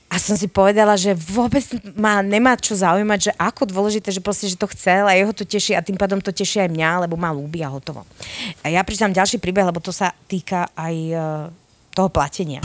a 0.06 0.22
som 0.22 0.38
si 0.38 0.46
povedala, 0.46 0.94
že 0.94 1.18
vôbec 1.18 1.66
ma 1.98 2.22
nemá 2.22 2.54
čo 2.54 2.78
zaujímať, 2.78 3.18
že 3.18 3.32
ako 3.34 3.66
dôležité, 3.66 4.14
že 4.14 4.22
proste, 4.22 4.46
že 4.46 4.54
to 4.54 4.70
chcel 4.70 5.10
a 5.10 5.18
jeho 5.18 5.34
to 5.34 5.42
teší 5.42 5.74
a 5.74 5.82
tým 5.82 5.98
pádom 5.98 6.22
to 6.22 6.30
teší 6.30 6.62
aj 6.62 6.70
mňa, 6.70 6.90
lebo 7.06 7.18
ma 7.18 7.34
ľúbi 7.34 7.58
a 7.66 7.72
hotovo. 7.74 8.06
A 8.62 8.70
ja 8.70 8.86
priznám 8.86 9.18
ďalší 9.18 9.42
príbeh, 9.42 9.66
lebo 9.66 9.82
to 9.82 9.90
sa 9.90 10.14
týka 10.30 10.70
aj 10.78 10.94
uh, 11.10 11.20
toho 11.90 12.06
platenia. 12.06 12.62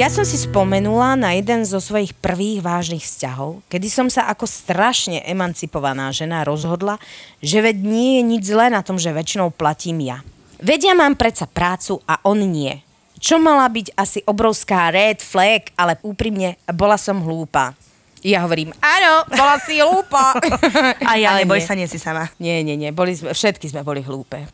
Ja 0.00 0.08
som 0.08 0.24
si 0.24 0.40
spomenula 0.40 1.20
na 1.20 1.36
jeden 1.36 1.68
zo 1.68 1.76
svojich 1.76 2.16
prvých 2.16 2.64
vážnych 2.64 3.04
vzťahov, 3.04 3.60
kedy 3.68 3.92
som 3.92 4.08
sa 4.08 4.24
ako 4.32 4.48
strašne 4.48 5.20
emancipovaná 5.28 6.08
žena 6.16 6.40
rozhodla, 6.48 6.96
že 7.44 7.60
veď 7.60 7.76
nie 7.84 8.10
je 8.16 8.22
nič 8.24 8.42
zlé 8.48 8.72
na 8.72 8.80
tom, 8.80 8.96
že 8.96 9.12
väčšinou 9.12 9.52
platím 9.52 10.00
ja. 10.00 10.24
Vedia 10.56 10.96
mám 10.96 11.20
predsa 11.20 11.44
prácu 11.44 12.00
a 12.08 12.16
on 12.24 12.40
nie 12.40 12.80
čo 13.22 13.38
mala 13.38 13.70
byť 13.70 13.94
asi 13.94 14.18
obrovská 14.26 14.90
red 14.90 15.22
flag, 15.22 15.70
ale 15.78 15.94
úprimne 16.02 16.58
bola 16.66 16.98
som 16.98 17.22
hlúpa. 17.22 17.78
Ja 18.22 18.42
hovorím, 18.46 18.70
áno, 18.78 19.26
bola 19.30 19.58
si 19.62 19.78
hlúpa. 19.82 20.38
A 21.10 21.18
ja, 21.18 21.34
ale 21.34 21.42
neboj 21.42 21.58
nie. 21.58 21.66
sa, 21.66 21.74
nie 21.74 21.90
si 21.90 21.98
sama. 21.98 22.30
Nie, 22.38 22.62
nie, 22.62 22.78
nie, 22.78 22.94
boli 22.94 23.18
sme, 23.18 23.34
všetky 23.34 23.66
sme 23.66 23.82
boli 23.82 23.98
hlúpe. 24.02 24.46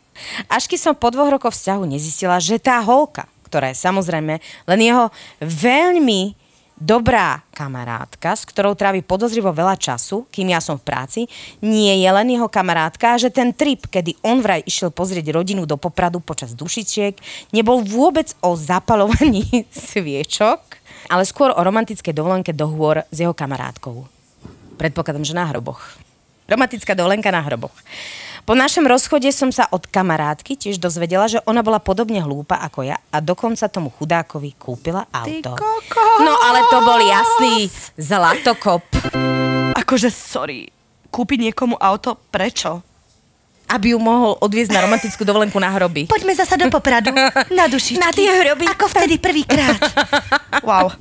Až 0.48 0.64
keď 0.68 0.78
som 0.80 0.94
po 0.96 1.12
dvoch 1.12 1.28
rokoch 1.28 1.52
vzťahu 1.52 1.84
nezistila, 1.84 2.40
že 2.40 2.56
tá 2.56 2.80
holka, 2.80 3.28
ktorá 3.44 3.68
je 3.72 3.76
samozrejme 3.76 4.40
len 4.40 4.80
jeho 4.80 5.12
veľmi 5.44 6.32
dobrá 6.78 7.42
kamarátka, 7.52 8.38
s 8.38 8.46
ktorou 8.46 8.78
trávi 8.78 9.02
podozrivo 9.02 9.50
veľa 9.50 9.74
času, 9.74 10.30
kým 10.30 10.54
ja 10.54 10.62
som 10.62 10.78
v 10.78 10.86
práci, 10.86 11.20
nie 11.58 11.90
je 11.98 12.08
len 12.08 12.30
jeho 12.30 12.46
kamarátka, 12.46 13.18
že 13.18 13.34
ten 13.34 13.50
trip, 13.50 13.90
kedy 13.90 14.14
on 14.22 14.38
vraj 14.38 14.62
išiel 14.62 14.94
pozrieť 14.94 15.34
rodinu 15.34 15.66
do 15.66 15.74
Popradu 15.74 16.22
počas 16.22 16.54
dušičiek, 16.54 17.18
nebol 17.50 17.82
vôbec 17.82 18.32
o 18.40 18.54
zapalovaní 18.54 19.66
sviečok, 19.90 20.62
ale 21.10 21.26
skôr 21.26 21.50
o 21.50 21.60
romantickej 21.60 22.14
dovolenke 22.14 22.54
do 22.54 22.70
hôr 22.70 23.02
s 23.10 23.16
jeho 23.18 23.34
kamarátkou. 23.34 24.06
Predpokladám, 24.78 25.26
že 25.26 25.34
na 25.34 25.50
hroboch. 25.50 25.82
Romantická 26.46 26.94
dovolenka 26.94 27.28
na 27.34 27.42
hroboch. 27.42 27.74
Po 28.48 28.56
našom 28.56 28.88
rozchode 28.88 29.28
som 29.28 29.52
sa 29.52 29.68
od 29.68 29.84
kamarátky 29.84 30.56
tiež 30.56 30.80
dozvedela, 30.80 31.28
že 31.28 31.36
ona 31.44 31.60
bola 31.60 31.76
podobne 31.76 32.24
hlúpa 32.24 32.56
ako 32.64 32.80
ja 32.80 32.96
a 33.12 33.20
dokonca 33.20 33.68
tomu 33.68 33.92
chudákovi 33.92 34.56
kúpila 34.56 35.04
auto. 35.12 35.52
No 36.24 36.32
ale 36.32 36.64
to 36.72 36.80
bol 36.80 36.96
jasný 36.96 37.68
zlatokop. 38.00 38.88
Akože, 39.76 40.08
sorry, 40.08 40.64
kúpiť 41.12 41.52
niekomu 41.52 41.76
auto, 41.76 42.16
prečo? 42.32 42.87
Aby 43.68 43.92
ju 43.92 43.98
mohol 43.98 44.34
odviezť 44.38 44.72
na 44.72 44.80
romantickú 44.82 45.22
dovolenku 45.22 45.56
na 45.56 45.68
hroby. 45.70 46.08
Poďme 46.08 46.32
zasa 46.32 46.56
do 46.56 46.66
Popradu, 46.68 47.12
na 47.50 47.64
dušičky. 47.66 48.00
Na 48.00 48.10
tie 48.10 48.32
hroby. 48.32 48.64
Ako 48.66 48.88
vtedy 48.88 49.16
prvýkrát. 49.16 49.76
Wow. 50.60 50.92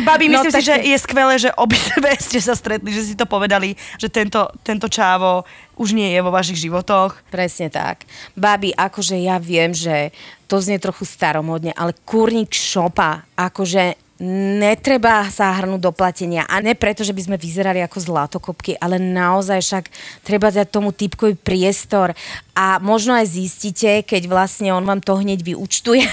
Babi, 0.00 0.26
No, 0.26 0.40
myslím 0.40 0.50
si, 0.50 0.56
tak- 0.56 0.64
že 0.64 0.76
je 0.80 0.96
skvelé, 0.96 1.34
že 1.36 1.50
obidve 1.52 2.14
ste 2.22 2.38
sa 2.38 2.54
stretli, 2.54 2.90
že 2.90 3.02
si 3.02 3.14
to 3.14 3.26
povedali, 3.26 3.74
že 3.96 4.06
tento, 4.06 4.46
tento 4.62 4.86
čávo 4.86 5.42
už 5.74 5.92
nie 5.92 6.08
je 6.08 6.20
vo 6.20 6.30
vašich 6.30 6.62
životoch. 6.62 7.26
Presne 7.28 7.68
tak. 7.68 8.06
Babi, 8.32 8.70
akože 8.70 9.18
ja 9.18 9.36
viem, 9.36 9.70
že 9.70 10.14
to 10.46 10.56
znie 10.56 10.78
trochu 10.78 11.02
staromodne, 11.02 11.74
ale 11.74 11.92
kurník 12.00 12.48
šopa, 12.48 13.26
akože 13.34 14.05
netreba 14.22 15.28
sa 15.28 15.52
hrnúť 15.52 15.80
do 15.80 15.92
platenia. 15.92 16.48
A 16.48 16.64
ne 16.64 16.72
preto, 16.72 17.04
že 17.04 17.12
by 17.12 17.22
sme 17.28 17.36
vyzerali 17.36 17.84
ako 17.84 18.00
zlatokopky, 18.00 18.72
ale 18.80 18.96
naozaj 18.96 19.60
však 19.60 19.84
treba 20.24 20.48
dať 20.48 20.72
tomu 20.72 20.96
typkovi 20.96 21.36
priestor. 21.36 22.16
A 22.56 22.80
možno 22.80 23.12
aj 23.12 23.28
zistíte, 23.28 24.00
keď 24.08 24.28
vlastne 24.28 24.72
on 24.72 24.88
vám 24.88 25.04
to 25.04 25.20
hneď 25.20 25.44
vyúčtuje, 25.44 26.08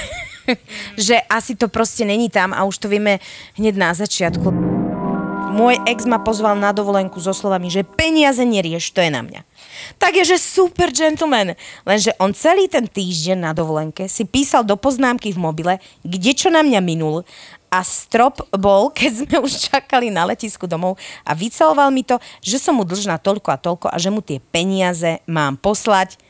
že 1.00 1.16
asi 1.32 1.56
to 1.56 1.72
proste 1.72 2.04
není 2.04 2.28
tam 2.28 2.52
a 2.52 2.68
už 2.68 2.84
to 2.84 2.92
vieme 2.92 3.24
hneď 3.56 3.76
na 3.80 3.96
začiatku. 3.96 4.52
Môj 5.54 5.78
ex 5.86 6.10
ma 6.10 6.18
pozval 6.18 6.58
na 6.58 6.74
dovolenku 6.74 7.22
so 7.22 7.30
slovami, 7.30 7.70
že 7.70 7.86
peniaze 7.86 8.42
nerieš, 8.42 8.90
to 8.90 9.06
je 9.06 9.14
na 9.14 9.22
mňa. 9.22 9.46
Tak 10.02 10.18
je, 10.18 10.34
že 10.34 10.42
super 10.42 10.90
gentleman. 10.90 11.54
Lenže 11.86 12.10
on 12.18 12.34
celý 12.34 12.66
ten 12.66 12.90
týždeň 12.90 13.38
na 13.38 13.52
dovolenke 13.54 14.10
si 14.10 14.26
písal 14.26 14.66
do 14.66 14.74
poznámky 14.74 15.30
v 15.30 15.38
mobile, 15.38 15.74
kde 16.02 16.32
čo 16.34 16.50
na 16.50 16.66
mňa 16.66 16.82
minul 16.82 17.22
a 17.74 17.82
strop 17.82 18.46
bol, 18.54 18.94
keď 18.94 19.26
sme 19.26 19.36
už 19.42 19.74
čakali 19.74 20.14
na 20.14 20.30
letisku 20.30 20.70
domov 20.70 21.02
a 21.26 21.34
vyceloval 21.34 21.90
mi 21.90 22.06
to, 22.06 22.22
že 22.46 22.62
som 22.62 22.78
mu 22.78 22.86
dlžná 22.86 23.18
toľko 23.18 23.50
a 23.50 23.58
toľko 23.58 23.88
a 23.90 23.98
že 23.98 24.14
mu 24.14 24.22
tie 24.22 24.38
peniaze 24.38 25.26
mám 25.26 25.58
poslať, 25.58 26.22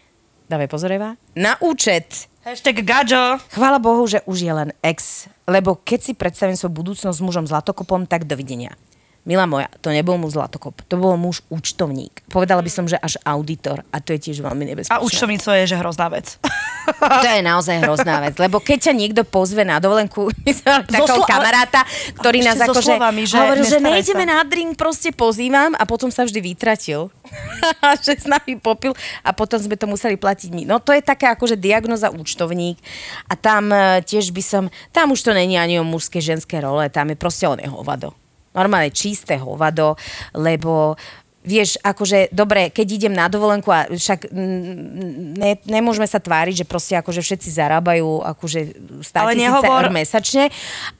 dávaj 0.48 0.72
pozor 0.72 0.96
Eva, 0.96 1.20
na 1.36 1.60
účet. 1.60 2.32
Hashtag 2.48 2.84
Gajo. 2.84 3.40
Chvála 3.52 3.80
Bohu, 3.80 4.04
že 4.08 4.24
už 4.24 4.44
je 4.44 4.52
len 4.52 4.70
ex, 4.84 5.28
lebo 5.48 5.80
keď 5.80 6.00
si 6.00 6.12
predstavím 6.16 6.56
svoju 6.56 6.76
budúcnosť 6.76 7.16
s 7.20 7.24
mužom 7.24 7.48
Zlatokopom, 7.48 8.08
tak 8.08 8.24
dovidenia. 8.28 8.76
Milá 9.24 9.48
moja, 9.48 9.72
to 9.80 9.88
nebol 9.88 10.20
muž 10.20 10.36
Zlatokop, 10.36 10.84
to 10.84 11.00
bol 11.00 11.16
muž 11.16 11.48
účtovník. 11.48 12.28
Povedala 12.28 12.60
by 12.60 12.68
som, 12.68 12.84
že 12.92 13.00
až 13.00 13.16
auditor 13.24 13.80
a 13.88 14.04
to 14.04 14.12
je 14.12 14.20
tiež 14.20 14.44
veľmi 14.44 14.68
nebezpečné. 14.68 15.00
A 15.00 15.00
účtovníctvo 15.00 15.64
je, 15.64 15.72
že 15.72 15.80
hrozná 15.80 16.12
vec. 16.12 16.36
To 16.84 17.24
je 17.24 17.40
naozaj 17.40 17.80
hrozná 17.80 18.20
vec, 18.20 18.36
lebo 18.36 18.60
keď 18.60 18.92
ťa 18.92 18.94
niekto 19.00 19.24
pozve 19.24 19.64
na 19.64 19.80
dovolenku, 19.80 20.28
my 20.44 20.52
sme 20.52 20.68
mali 20.68 20.84
So 20.84 21.08
takého 21.08 21.24
slo- 21.24 21.30
kamaráta, 21.32 21.82
ktorý 22.20 22.44
nás 22.44 22.60
so 22.60 22.76
akože 22.76 22.94
že 23.24 23.40
hovoril, 23.40 23.64
že 23.64 23.80
nejdeme 23.80 24.28
sa. 24.28 24.32
na 24.36 24.38
drink, 24.44 24.76
proste 24.76 25.16
pozývam 25.16 25.72
a 25.80 25.88
potom 25.88 26.12
sa 26.12 26.28
vždy 26.28 26.44
vytratil. 26.44 27.08
že 28.06 28.20
s 28.20 28.28
nami 28.28 28.60
popil 28.60 28.92
a 29.24 29.32
potom 29.32 29.56
sme 29.64 29.80
to 29.80 29.88
museli 29.88 30.20
platiť 30.20 30.52
my. 30.52 30.68
No 30.68 30.84
to 30.84 30.92
je 30.92 31.00
taká 31.00 31.40
akože 31.40 31.56
diagnoza 31.56 32.12
účtovník 32.12 32.76
a 33.32 33.34
tam 33.40 33.72
e, 33.72 34.04
tiež 34.04 34.36
by 34.36 34.44
som, 34.44 34.64
tam 34.92 35.16
už 35.16 35.24
to 35.24 35.32
není 35.32 35.56
ani 35.56 35.80
o 35.80 35.88
mužské, 35.88 36.20
ženské 36.20 36.60
role, 36.60 36.92
tam 36.92 37.10
je 37.10 37.18
proste 37.18 37.48
on 37.48 37.64
je 37.64 37.70
hovado. 37.72 38.12
Normálne 38.54 38.94
čisté 38.94 39.38
hovado, 39.38 39.98
lebo 40.38 40.96
vieš, 41.44 41.76
akože, 41.84 42.32
dobre, 42.32 42.72
keď 42.72 42.88
idem 42.88 43.14
na 43.14 43.28
dovolenku 43.28 43.68
a 43.68 43.92
však 43.92 44.32
ne, 44.32 45.60
nemôžeme 45.68 46.08
sa 46.08 46.24
tváriť, 46.24 46.64
že 46.64 46.66
proste 46.66 46.96
akože 46.96 47.20
všetci 47.20 47.50
zarábajú 47.52 48.24
akože 48.24 48.60
100 49.04 49.20
Ale 49.20 49.36
nehovor- 49.36 49.84
eur 49.84 49.92
mesačne, 49.92 50.48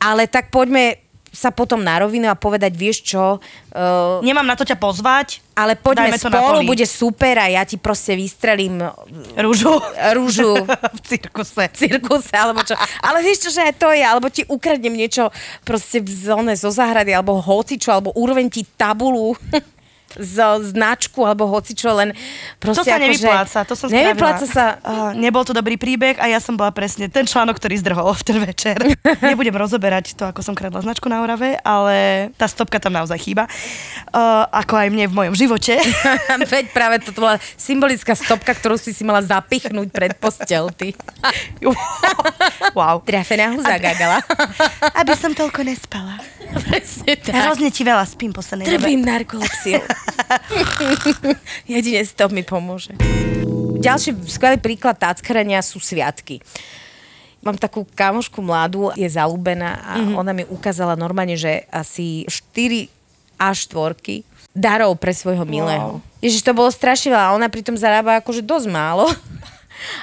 ale 0.04 0.28
tak 0.28 0.52
poďme 0.52 1.00
sa 1.34 1.50
potom 1.50 1.82
na 1.82 1.98
rovinu 1.98 2.30
a 2.30 2.38
povedať, 2.38 2.78
vieš 2.78 3.02
čo, 3.02 3.42
uh, 3.42 4.22
Nemám 4.22 4.46
na 4.46 4.54
to 4.54 4.62
ťa 4.62 4.78
pozvať, 4.78 5.42
ale 5.58 5.74
poďme 5.74 6.14
spolu, 6.14 6.62
bude 6.62 6.86
super 6.86 7.42
a 7.42 7.50
ja 7.50 7.66
ti 7.66 7.82
proste 7.82 8.14
vystrelím 8.14 8.86
rúžu. 9.34 9.82
rúžu 10.18 10.54
v 10.98 11.00
cirkuse. 11.02 11.74
v 11.74 11.76
cirkuse, 11.76 12.30
alebo 12.38 12.62
čo. 12.62 12.78
Ale 13.02 13.26
vieš 13.26 13.50
čo, 13.50 13.50
že 13.50 13.66
aj 13.66 13.74
to 13.82 13.90
je, 13.90 14.06
alebo 14.06 14.30
ti 14.30 14.46
ukradnem 14.46 14.94
niečo 14.94 15.34
proste 15.66 16.06
z, 16.06 16.30
one, 16.30 16.54
zo 16.54 16.70
záhrady, 16.70 17.18
alebo 17.18 17.42
hocičo, 17.42 17.90
alebo 17.90 18.14
urvem 18.14 18.46
ti 18.54 18.62
tabulu 18.78 19.34
zo 20.16 20.62
značku, 20.62 21.22
alebo 21.22 21.48
hocičo, 21.48 21.90
len 21.94 22.14
To 22.58 22.70
proste 22.70 22.90
sa 22.90 22.98
akože- 22.98 23.06
nevypláca, 23.06 23.60
to 23.66 23.74
som 23.74 23.88
Nevypláca 23.90 24.46
spravila. 24.46 24.78
sa. 24.82 25.10
Uh, 25.10 25.12
nebol 25.14 25.42
to 25.42 25.52
dobrý 25.52 25.76
príbeh 25.76 26.18
a 26.18 26.28
ja 26.28 26.38
som 26.38 26.54
bola 26.54 26.70
presne 26.70 27.10
ten 27.10 27.26
článok, 27.26 27.58
ktorý 27.58 27.76
zdrhol 27.80 28.14
v 28.14 28.24
ten 28.24 28.38
večer. 28.40 28.78
Nebudem 29.30 29.54
rozoberať 29.54 30.14
to, 30.14 30.30
ako 30.30 30.42
som 30.42 30.54
kradla 30.54 30.82
značku 30.82 31.10
na 31.10 31.22
Orave, 31.22 31.58
ale 31.62 32.30
tá 32.38 32.46
stopka 32.46 32.78
tam 32.78 32.94
naozaj 32.94 33.18
chýba. 33.18 33.50
Uh, 34.10 34.46
ako 34.50 34.74
aj 34.78 34.88
mne 34.90 35.06
v 35.10 35.14
mojom 35.14 35.36
živote. 35.36 35.78
Veď 36.54 36.70
práve 36.70 37.02
toto 37.02 37.22
bola 37.22 37.38
symbolická 37.58 38.14
stopka, 38.14 38.54
ktorú 38.54 38.78
si 38.78 38.94
si 38.94 39.02
mala 39.02 39.22
zapichnúť 39.22 39.90
pred 39.90 40.14
postel, 40.18 40.70
ty. 40.74 40.94
wow. 42.78 43.02
Trafená 43.04 43.54
gagala. 43.80 44.20
Aby 44.94 45.14
som 45.18 45.34
toľko 45.34 45.66
nespala. 45.66 46.20
Presne 46.70 47.18
tak. 47.18 47.34
Hrozne 47.34 47.70
ti 47.74 47.82
veľa 47.82 48.06
spím 48.06 48.32
poslednej. 48.32 48.68
Trpím 48.70 49.02
narkolepsiou. 49.02 49.82
Jedine 51.72 52.02
stop 52.04 52.32
mi 52.32 52.44
pomôže. 52.46 52.96
Ďalší 53.84 54.16
skvelý 54.28 54.58
príklad 54.60 54.96
táckarania 54.96 55.60
sú 55.60 55.80
sviatky. 55.84 56.40
Mám 57.44 57.60
takú 57.60 57.84
kamošku 57.84 58.40
mladú, 58.40 58.96
je 58.96 59.08
zalúbená 59.08 59.84
a 59.84 59.92
mm-hmm. 60.00 60.16
ona 60.16 60.32
mi 60.32 60.44
ukázala 60.48 60.96
normálne, 60.96 61.36
že 61.36 61.68
asi 61.68 62.24
4 62.32 62.88
až 63.36 63.68
4 63.68 64.24
darov 64.56 64.96
pre 64.96 65.12
svojho 65.12 65.44
milého. 65.44 66.00
Ježiš, 66.24 66.46
to 66.46 66.56
bolo 66.56 66.72
strašne 66.72 67.12
veľa. 67.12 67.34
a 67.34 67.36
Ona 67.36 67.52
pritom 67.52 67.76
zarába 67.76 68.22
akože 68.22 68.46
dosť 68.46 68.68
málo. 68.72 69.10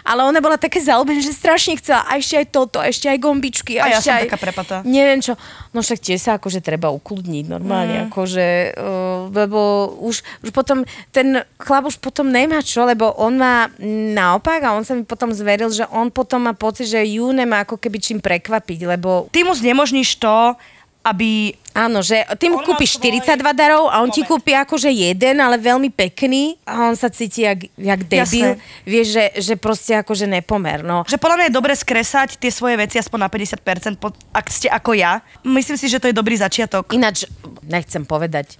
Ale 0.02 0.26
ona 0.26 0.38
bola 0.42 0.56
také 0.56 0.80
zalúbená, 0.82 1.20
že 1.20 1.34
strašne 1.34 1.78
chcela 1.78 2.04
a 2.08 2.16
ešte 2.18 2.36
aj 2.40 2.46
toto, 2.50 2.76
a 2.80 2.88
ešte 2.88 3.06
aj 3.06 3.18
gombičky. 3.20 3.78
A 3.78 3.90
ja 3.90 3.98
ešte 3.98 4.10
som 4.10 4.16
aj, 4.18 4.22
taká 4.28 4.38
prepatá. 4.38 4.76
Neviem 4.86 5.20
čo. 5.20 5.34
No 5.70 5.80
však 5.84 5.98
tiež 6.02 6.20
sa 6.20 6.30
akože 6.36 6.60
treba 6.60 6.90
ukludniť 6.90 7.44
normálne, 7.46 7.96
mm. 7.96 8.04
akože, 8.10 8.48
uh, 8.74 9.30
lebo 9.30 9.92
už, 10.02 10.22
už 10.42 10.50
potom, 10.50 10.82
ten 11.14 11.46
chlap 11.62 11.86
už 11.86 12.02
potom 12.02 12.28
nemá 12.28 12.58
čo, 12.64 12.82
lebo 12.82 13.14
on 13.16 13.38
má 13.38 13.70
naopak 14.16 14.60
a 14.66 14.74
on 14.74 14.82
sa 14.82 14.98
mi 14.98 15.06
potom 15.06 15.30
zveril, 15.30 15.70
že 15.70 15.86
on 15.94 16.10
potom 16.10 16.46
má 16.46 16.52
pocit, 16.52 16.90
že 16.90 17.00
ju 17.06 17.30
nemá 17.30 17.62
ako 17.62 17.78
keby 17.78 17.98
čím 18.02 18.18
prekvapiť, 18.18 18.80
lebo 18.86 19.30
Ty 19.30 19.46
mu 19.46 19.54
znemožníš 19.54 20.18
to, 20.18 20.58
aby... 21.00 21.56
Áno, 21.70 22.02
že 22.02 22.26
ty 22.34 22.50
mu 22.50 22.58
kúpiš 22.66 22.98
svoj 22.98 23.22
42 23.22 23.46
darov 23.54 23.86
a 23.86 24.02
on 24.02 24.10
ti 24.10 24.26
moment. 24.26 24.42
kúpi 24.42 24.58
akože 24.58 24.90
jeden, 24.90 25.38
ale 25.38 25.54
veľmi 25.54 25.86
pekný 25.94 26.58
a 26.66 26.90
on 26.90 26.98
sa 26.98 27.06
cíti 27.06 27.46
jak, 27.46 27.62
jak 27.78 28.00
debil. 28.10 28.58
Jasné. 28.58 28.82
Vieš, 28.82 29.06
že, 29.06 29.24
že 29.38 29.54
proste 29.54 29.94
akože 30.02 30.26
nepomer. 30.26 30.82
No. 30.82 31.06
Že 31.06 31.22
podľa 31.22 31.36
mňa 31.38 31.46
je 31.46 31.54
dobre 31.54 31.72
skresať 31.78 32.42
tie 32.42 32.50
svoje 32.50 32.74
veci 32.74 32.98
aspoň 32.98 33.18
na 33.22 33.30
50%, 33.30 34.02
pod, 34.02 34.18
ak 34.34 34.46
ste 34.50 34.66
ako 34.66 34.98
ja. 34.98 35.22
Myslím 35.46 35.78
si, 35.78 35.86
že 35.86 36.02
to 36.02 36.10
je 36.10 36.18
dobrý 36.18 36.34
začiatok. 36.34 36.90
Ináč, 36.90 37.30
nechcem 37.62 38.02
povedať, 38.02 38.58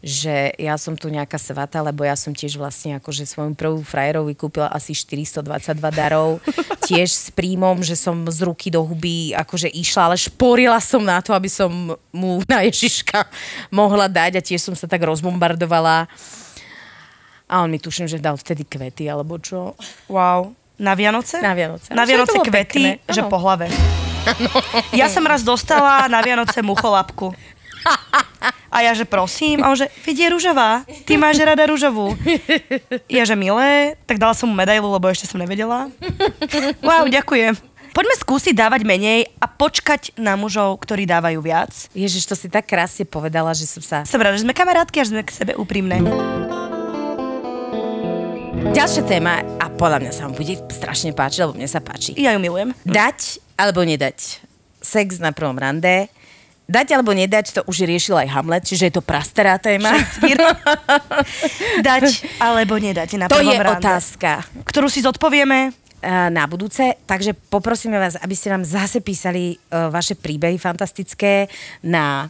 že 0.00 0.56
ja 0.56 0.80
som 0.80 0.96
tu 0.96 1.12
nejaká 1.12 1.36
svata, 1.36 1.84
lebo 1.84 2.08
ja 2.08 2.16
som 2.16 2.32
tiež 2.32 2.56
vlastne 2.56 2.96
akože 2.96 3.28
svojmu 3.28 3.52
prvú 3.52 3.84
frajerovi 3.84 4.32
kúpila 4.32 4.72
asi 4.72 4.96
422 4.96 5.44
darov, 5.92 6.40
tiež 6.88 7.08
s 7.12 7.28
príjmom, 7.28 7.84
že 7.84 8.00
som 8.00 8.16
z 8.24 8.40
ruky 8.48 8.72
do 8.72 8.80
huby 8.80 9.36
akože 9.36 9.68
išla, 9.68 10.08
ale 10.08 10.16
šporila 10.16 10.80
som 10.80 11.04
na 11.04 11.20
to, 11.20 11.36
aby 11.36 11.52
som 11.52 11.68
mu 12.08 12.40
na 12.48 12.64
Ježiška 12.64 13.28
mohla 13.68 14.08
dať 14.08 14.40
a 14.40 14.44
tiež 14.44 14.72
som 14.72 14.74
sa 14.74 14.88
tak 14.88 15.04
rozbombardovala. 15.04 16.08
A 17.50 17.54
on 17.60 17.68
mi 17.68 17.76
tuším, 17.76 18.08
že 18.08 18.22
dal 18.22 18.40
vtedy 18.40 18.64
kvety, 18.64 19.10
alebo 19.10 19.36
čo. 19.36 19.76
Wow. 20.08 20.54
Na 20.80 20.96
Vianoce? 20.96 21.44
Na 21.44 21.52
Vianoce. 21.52 21.92
Na 21.92 22.08
Vianoce 22.08 22.40
kvety, 22.40 22.96
pekné, 22.96 23.04
že 23.04 23.20
po 23.28 23.36
hlave. 23.36 23.68
Ja 24.92 25.08
som 25.08 25.24
raz 25.24 25.40
dostala 25.40 26.04
na 26.06 26.20
Vianoce 26.20 26.60
mucholapku. 26.60 27.32
A 28.70 28.86
ja, 28.86 28.94
že 28.94 29.02
prosím, 29.02 29.66
a 29.66 29.68
on, 29.68 29.74
že 29.74 29.90
veď 30.06 30.16
je 30.16 30.28
rúžová, 30.30 30.86
ty 31.02 31.18
máš 31.18 31.42
rada 31.42 31.66
rúžovú. 31.66 32.14
Ja, 33.10 33.26
že 33.26 33.34
milé, 33.34 33.98
tak 34.06 34.22
dala 34.22 34.30
som 34.30 34.46
mu 34.46 34.54
medailu, 34.54 34.86
lebo 34.86 35.10
ešte 35.10 35.26
som 35.26 35.42
nevedela. 35.42 35.90
Wow, 36.78 37.10
ďakujem. 37.10 37.58
Poďme 37.90 38.14
skúsiť 38.14 38.54
dávať 38.54 38.86
menej 38.86 39.26
a 39.42 39.50
počkať 39.50 40.14
na 40.14 40.38
mužov, 40.38 40.78
ktorí 40.86 41.02
dávajú 41.10 41.42
viac. 41.42 41.74
Ježiš, 41.90 42.30
to 42.30 42.38
si 42.38 42.46
tak 42.46 42.70
krásne 42.70 43.02
povedala, 43.02 43.50
že 43.50 43.66
som 43.66 43.82
sa... 43.82 44.06
Som 44.06 44.22
rada, 44.22 44.38
že 44.38 44.46
sme 44.46 44.54
kamarátky 44.54 45.02
a 45.02 45.04
že 45.04 45.10
sme 45.18 45.26
k 45.26 45.34
sebe 45.34 45.58
úprimné. 45.58 45.98
Ďalšia 48.70 49.02
téma, 49.02 49.42
a 49.58 49.66
podľa 49.66 50.06
mňa 50.06 50.12
sa 50.14 50.30
vám 50.30 50.38
bude 50.38 50.54
strašne 50.70 51.10
páčiť, 51.10 51.42
lebo 51.42 51.58
mne 51.58 51.66
sa 51.66 51.82
páči. 51.82 52.14
Ja 52.14 52.30
ju 52.30 52.38
milujem. 52.38 52.70
Dať 52.86 53.42
alebo 53.58 53.82
nedať 53.82 54.38
sex 54.78 55.18
na 55.18 55.34
prvom 55.34 55.58
rande, 55.58 56.06
Dať 56.70 56.94
alebo 56.94 57.10
nedať, 57.10 57.58
to 57.58 57.60
už 57.66 57.82
riešil 57.82 58.14
aj 58.14 58.30
Hamlet, 58.30 58.62
čiže 58.62 58.86
je 58.86 58.94
to 58.94 59.02
prastará 59.02 59.58
téma. 59.58 59.90
Dať 61.82 62.04
alebo 62.38 62.78
nedať 62.78 63.18
na 63.18 63.26
To 63.26 63.42
je 63.42 63.58
rande. 63.58 63.82
otázka 63.82 64.46
Ktorú 64.62 64.86
si 64.86 65.02
zodpovieme. 65.02 65.74
na 66.30 66.48
budúce, 66.48 66.96
takže 67.04 67.36
poprosíme 67.36 68.00
vás, 68.00 68.16
aby 68.16 68.32
ste 68.32 68.48
nám 68.48 68.64
zase 68.64 69.04
písali 69.04 69.60
vaše 69.68 70.16
príbehy 70.16 70.56
fantastické 70.56 71.44
na 71.84 72.24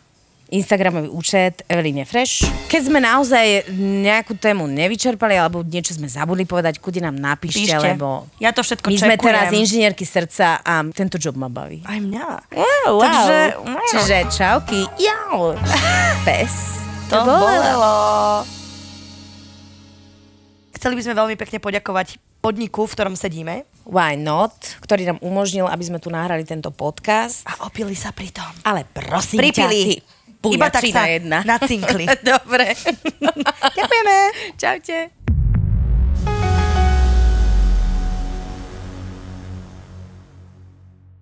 Instagramový 0.50 1.06
účet 1.06 1.62
Eveline 1.64 2.02
Fresh. 2.02 2.42
Keď 2.66 2.82
sme 2.82 2.98
naozaj 2.98 3.70
nejakú 3.72 4.34
tému 4.34 4.66
nevyčerpali 4.66 5.32
alebo 5.32 5.62
niečo 5.62 5.94
sme 5.94 6.04
zabudli 6.04 6.42
povedať, 6.42 6.76
kudy 6.76 6.98
nám 6.98 7.14
napíšte, 7.14 7.70
Píšte. 7.70 7.78
lebo 7.78 8.26
Ja 8.36 8.50
to 8.50 8.60
všetko 8.60 8.82
my 8.84 8.98
sme 8.98 9.14
čekujem. 9.14 9.24
teraz 9.24 9.46
inžinierky 9.50 10.02
srdca 10.02 10.58
a 10.58 10.82
tento 10.90 11.16
job 11.16 11.34
ma 11.34 11.46
baví. 11.46 11.82
Aj 11.82 11.96
mňa. 11.96 12.50
Wow, 12.50 12.98
Takže, 12.98 13.38
Čiže 13.88 14.16
čauky. 14.28 14.80
Jau. 14.98 15.54
Pes. 16.26 16.82
To 17.08 17.22
bolelo. 17.22 17.94
Chceli 20.72 20.94
by 20.94 21.02
sme 21.02 21.14
veľmi 21.14 21.36
pekne 21.36 21.58
poďakovať 21.58 22.18
podniku, 22.40 22.88
v 22.88 22.94
ktorom 22.96 23.14
sedíme. 23.14 23.68
Why 23.84 24.16
not? 24.16 24.56
Ktorý 24.80 25.04
nám 25.04 25.18
umožnil, 25.20 25.68
aby 25.68 25.84
sme 25.84 25.98
tu 25.98 26.08
nahrali 26.08 26.40
tento 26.42 26.70
podcast. 26.70 27.44
A 27.44 27.66
opili 27.66 27.92
sa 27.92 28.10
pri 28.10 28.32
tom. 28.32 28.48
Ale 28.62 28.88
prosím 28.88 29.38
ťa, 29.38 29.68
Pripili. 29.68 29.76
ty 29.76 29.92
buja, 30.00 30.19
Iba 30.48 30.72
tak 30.72 30.88
sa 30.88 31.04
na 31.04 31.12
jedna. 31.12 31.38
nacinkli. 31.44 32.08
Dobre. 32.32 32.72
Ďakujeme. 33.76 34.16
Čaute. 34.56 35.19